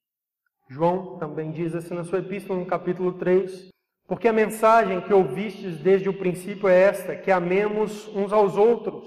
[0.70, 3.68] João também diz assim na sua epístola, no capítulo 3,
[4.08, 9.06] porque a mensagem que ouvistes desde o princípio é esta, que amemos uns aos outros.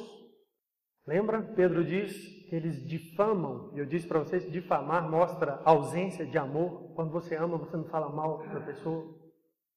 [1.06, 1.40] Lembra?
[1.56, 2.12] Pedro diz
[2.50, 6.92] que eles difamam, eu disse para vocês, difamar mostra ausência de amor.
[6.94, 9.06] Quando você ama, você não fala mal da pessoa.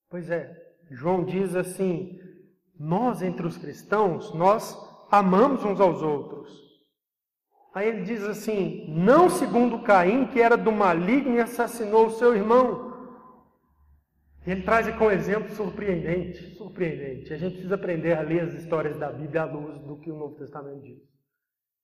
[0.10, 0.54] Pois é,
[0.92, 2.20] João diz assim,
[2.78, 4.78] nós entre os cristãos, nós
[5.10, 6.67] amamos uns aos outros.
[7.78, 12.36] Aí ele diz assim: não segundo Caim, que era do maligno e assassinou o seu
[12.36, 13.14] irmão.
[14.48, 17.32] Ele traz aqui um exemplo surpreendente, surpreendente.
[17.32, 20.18] A gente precisa aprender a ler as histórias da Bíblia à luz do que o
[20.18, 20.98] Novo Testamento diz.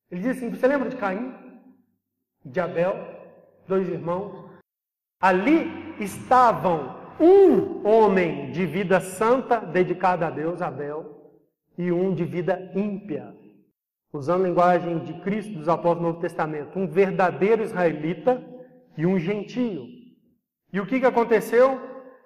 [0.10, 1.32] Ele diz assim: você lembra de Caim?
[2.44, 2.96] De Abel,
[3.68, 4.50] dois irmãos?
[5.22, 11.38] Ali estavam um homem de vida santa, dedicado a Deus, Abel,
[11.78, 13.33] e um de vida ímpia,
[14.14, 18.42] usando a linguagem de Cristo dos apóstolos do Novo Testamento, um verdadeiro israelita
[18.96, 19.88] e um gentio.
[20.72, 21.82] E o que, que aconteceu?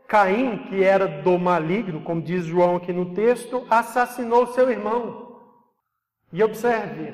[0.07, 5.41] Caim, que era do maligno, como diz João aqui no texto, assassinou seu irmão.
[6.31, 7.13] E observe,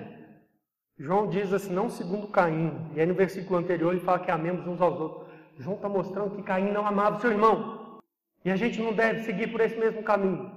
[0.97, 2.91] João diz assim, não segundo Caim.
[2.95, 5.27] E aí no versículo anterior ele fala que amemos uns aos outros.
[5.57, 7.99] João está mostrando que Caim não amava seu irmão.
[8.43, 10.51] E a gente não deve seguir por esse mesmo caminho.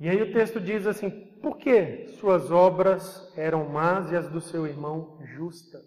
[0.00, 4.40] E aí o texto diz assim: por que suas obras eram más e as do
[4.40, 5.82] seu irmão justas?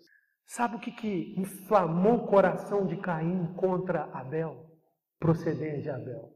[0.45, 4.55] Sabe o que, que inflamou o coração de Caim contra Abel?
[5.19, 6.31] Proceder de Abel.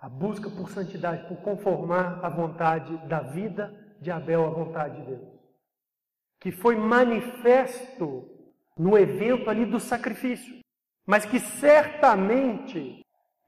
[0.00, 5.06] A busca por santidade, por conformar a vontade da vida de Abel à vontade de
[5.08, 5.28] Deus.
[6.40, 8.28] Que foi manifesto
[8.78, 10.60] no evento ali do sacrifício,
[11.04, 13.01] mas que certamente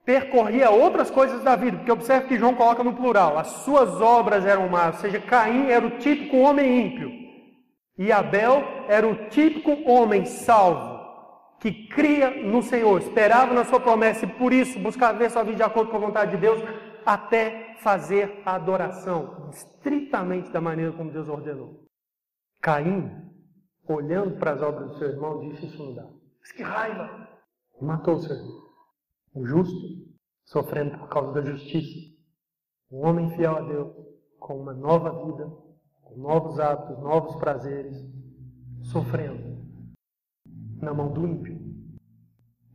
[0.05, 4.45] percorria outras coisas da vida, porque observe que João coloca no plural, as suas obras
[4.45, 7.11] eram más, ou seja, Caim era o típico homem ímpio,
[7.97, 11.03] e Abel era o típico homem salvo,
[11.59, 15.57] que cria no Senhor, esperava na sua promessa e por isso buscava ver sua vida
[15.57, 16.63] de acordo com a vontade de Deus,
[17.07, 21.85] até fazer a adoração, estritamente da maneira como Deus ordenou.
[22.61, 23.11] Caim,
[23.89, 26.07] olhando para as obras do seu irmão, disse isso não dá.
[26.41, 27.29] Mas que raiva!
[27.81, 28.64] Matou o seu irmão
[29.35, 30.07] o justo,
[30.45, 32.15] sofrendo por causa da justiça.
[32.91, 33.93] Um homem fiel a Deus,
[34.39, 35.47] com uma nova vida,
[36.03, 37.97] com novos hábitos, novos prazeres,
[38.83, 39.65] sofrendo
[40.81, 41.59] na mão do ímpio.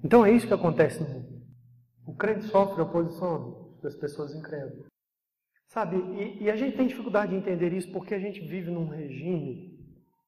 [0.04, 1.40] Então é isso que acontece no mundo.
[2.06, 4.88] O crente sofre a oposição das pessoas incrédulas.
[5.68, 8.88] Sabe, e, e, a gente tem dificuldade de entender isso porque a gente vive num
[8.88, 9.80] regime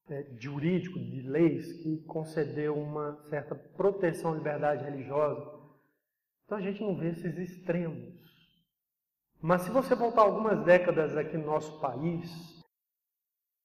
[0.08, 5.61] é, jurídico, de leis, que concedeu uma certa proteção à liberdade religiosa
[6.52, 8.14] então a gente não vê esses extremos.
[9.42, 12.30] Mas se você voltar algumas décadas aqui no nosso país,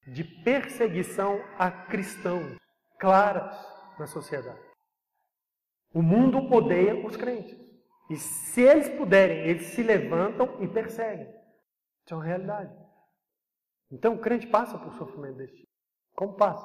[0.07, 2.57] de perseguição a cristãos
[3.01, 3.57] claras
[3.99, 4.65] na sociedade.
[5.93, 7.59] O mundo odeia os crentes.
[8.09, 11.27] E se eles puderem, eles se levantam e perseguem.
[11.27, 12.73] Isso é uma realidade.
[13.91, 15.73] Então o crente passa por sofrimento desse tipo.
[16.15, 16.65] Como passa?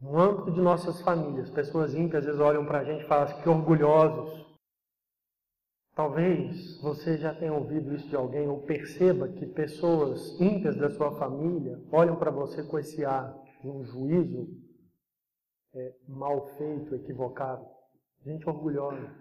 [0.00, 3.24] No âmbito de nossas famílias, pessoas ímpias às vezes olham para a gente e falam
[3.24, 4.47] assim, que orgulhosos.
[5.98, 11.10] Talvez você já tenha ouvido isso de alguém ou perceba que pessoas ímpias da sua
[11.18, 14.46] família olham para você com esse ar de um juízo
[15.74, 17.66] é, mal feito, equivocado.
[18.24, 19.12] Gente orgulhosa.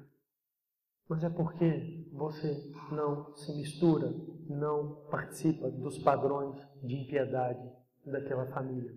[1.10, 4.14] Mas é porque você não se mistura,
[4.48, 7.72] não participa dos padrões de impiedade
[8.06, 8.94] daquela família.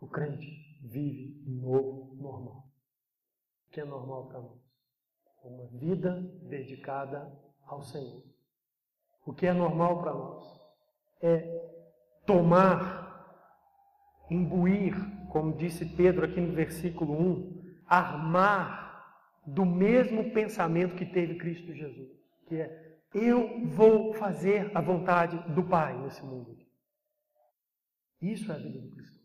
[0.00, 2.64] O crente vive um novo normal.
[3.70, 4.61] Que é normal para nós?
[5.44, 7.30] Uma vida dedicada
[7.66, 8.22] ao Senhor.
[9.26, 10.60] O que é normal para nós
[11.20, 11.40] é
[12.26, 13.46] tomar,
[14.30, 14.94] imbuir,
[15.30, 18.82] como disse Pedro aqui no versículo 1, armar
[19.46, 22.10] do mesmo pensamento que teve Cristo Jesus,
[22.46, 26.56] que é eu vou fazer a vontade do Pai nesse mundo.
[28.20, 29.22] Isso é a vida do cristão.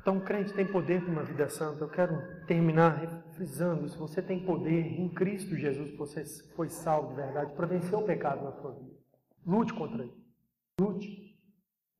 [0.00, 1.82] Então, crente tem poder para uma vida santa.
[1.82, 2.14] Eu quero
[2.46, 3.02] terminar
[3.36, 6.24] frisando: se você tem poder em Cristo Jesus, você
[6.54, 8.96] foi salvo de verdade para vencer o pecado na sua vida.
[9.46, 10.14] Lute contra ele.
[10.80, 11.36] Lute.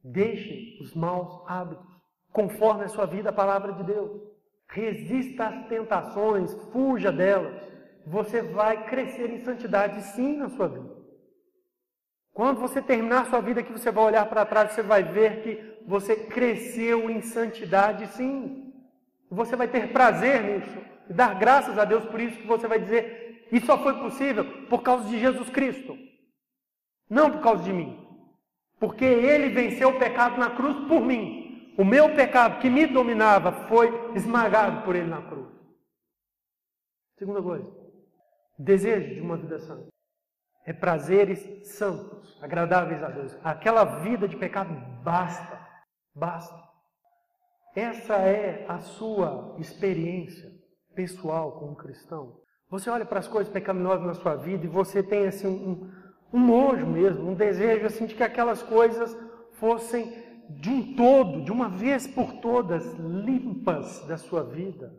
[0.03, 1.87] Deixe os maus hábitos,
[2.33, 4.21] conforme a sua vida, a palavra de Deus.
[4.69, 7.55] Resista às tentações, fuja delas.
[8.07, 10.97] Você vai crescer em santidade sim na sua vida.
[12.33, 15.43] Quando você terminar a sua vida aqui, você vai olhar para trás você vai ver
[15.43, 18.73] que você cresceu em santidade, sim.
[19.31, 20.96] Você vai ter prazer nisso.
[21.09, 24.67] E dar graças a Deus por isso que você vai dizer, isso só foi possível
[24.69, 25.97] por causa de Jesus Cristo.
[27.09, 28.05] Não por causa de mim.
[28.79, 31.75] Porque Ele venceu o pecado na cruz por mim.
[31.79, 35.55] O meu pecado que me dominava foi esmagado por Ele na cruz.
[37.19, 37.71] Segunda coisa,
[38.59, 39.89] desejo de uma vida santa
[40.67, 43.39] é prazeres santos, agradáveis a Deus.
[43.45, 45.65] Aquela vida de pecado basta,
[46.13, 46.61] basta.
[47.75, 50.51] Essa é a sua experiência
[50.97, 52.41] pessoal como cristão.
[52.69, 55.89] Você olha para as coisas pecaminosas na sua vida e você tem assim um,
[56.33, 59.17] um nojo mesmo, um desejo assim de que aquelas coisas
[59.53, 64.93] fossem de um todo, de uma vez por todas, limpas da sua vida.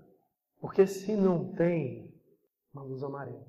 [0.62, 2.14] Porque se não tem,
[2.74, 3.46] uma luz amarela.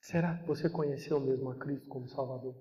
[0.00, 2.54] Será que você conheceu mesmo a Cristo como Salvador?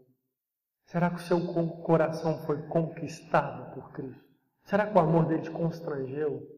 [0.86, 1.39] Será que o seu
[1.84, 4.24] coração foi conquistado por Cristo?
[4.63, 6.56] Será que o amor dele te constrangeu?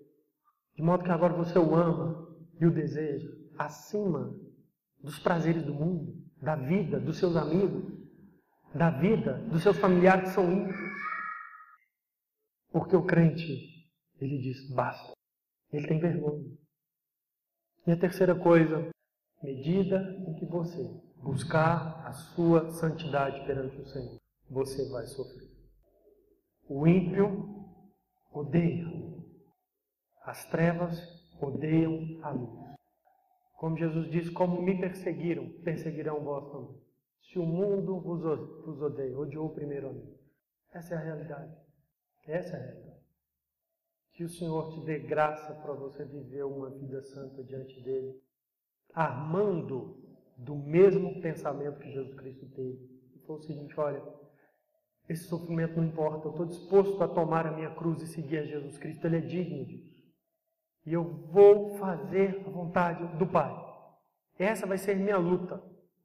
[0.80, 2.26] De modo que agora você o ama
[2.58, 4.34] e o deseja acima
[5.02, 7.84] dos prazeres do mundo, da vida, dos seus amigos,
[8.74, 10.80] da vida, dos seus familiares que são ímpios.
[12.72, 13.90] Porque o crente,
[14.22, 15.12] ele diz, basta.
[15.74, 16.50] Ele tem vergonha.
[17.86, 18.90] E a terceira coisa,
[19.44, 20.00] medida
[20.30, 20.82] em que você
[21.18, 24.18] buscar a sua santidade perante o Senhor,
[24.50, 25.50] você vai sofrer.
[26.70, 27.66] O ímpio
[28.32, 29.09] odeia.
[30.24, 31.00] As trevas
[31.42, 32.76] odeiam a luz.
[33.58, 36.82] Como Jesus diz, como me perseguiram, perseguirão vós também.
[37.22, 40.18] Se o mundo vos odeia, odiou primeiro a mim.
[40.72, 41.54] Essa é a realidade.
[42.26, 43.00] Essa é a realidade.
[44.14, 48.22] Que o Senhor te dê graça para você viver uma vida santa diante dele
[48.94, 49.98] armando
[50.38, 52.80] do mesmo pensamento que Jesus Cristo teve.
[53.16, 54.04] E foi o seguinte: olha,
[55.08, 58.46] esse sofrimento não importa, eu estou disposto a tomar a minha cruz e seguir a
[58.46, 59.89] Jesus Cristo, Ele é digno disso.
[60.90, 63.56] E eu vou fazer a vontade do Pai.
[64.40, 65.62] Essa vai ser minha luta.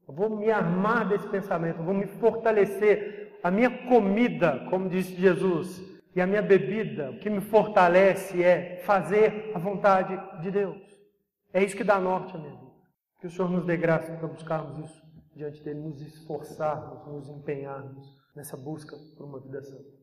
[0.07, 3.39] Eu vou me armar desse pensamento, eu vou me fortalecer.
[3.43, 5.81] A minha comida, como disse Jesus,
[6.15, 10.83] e a minha bebida, o que me fortalece é fazer a vontade de Deus.
[11.51, 12.73] É isso que dá norte a minha vida.
[13.23, 15.03] Que o Senhor nos dê graça para buscarmos isso
[15.35, 18.07] diante dele, nos esforçarmos, nos empenharmos
[18.37, 19.95] nessa busca por uma vida santa.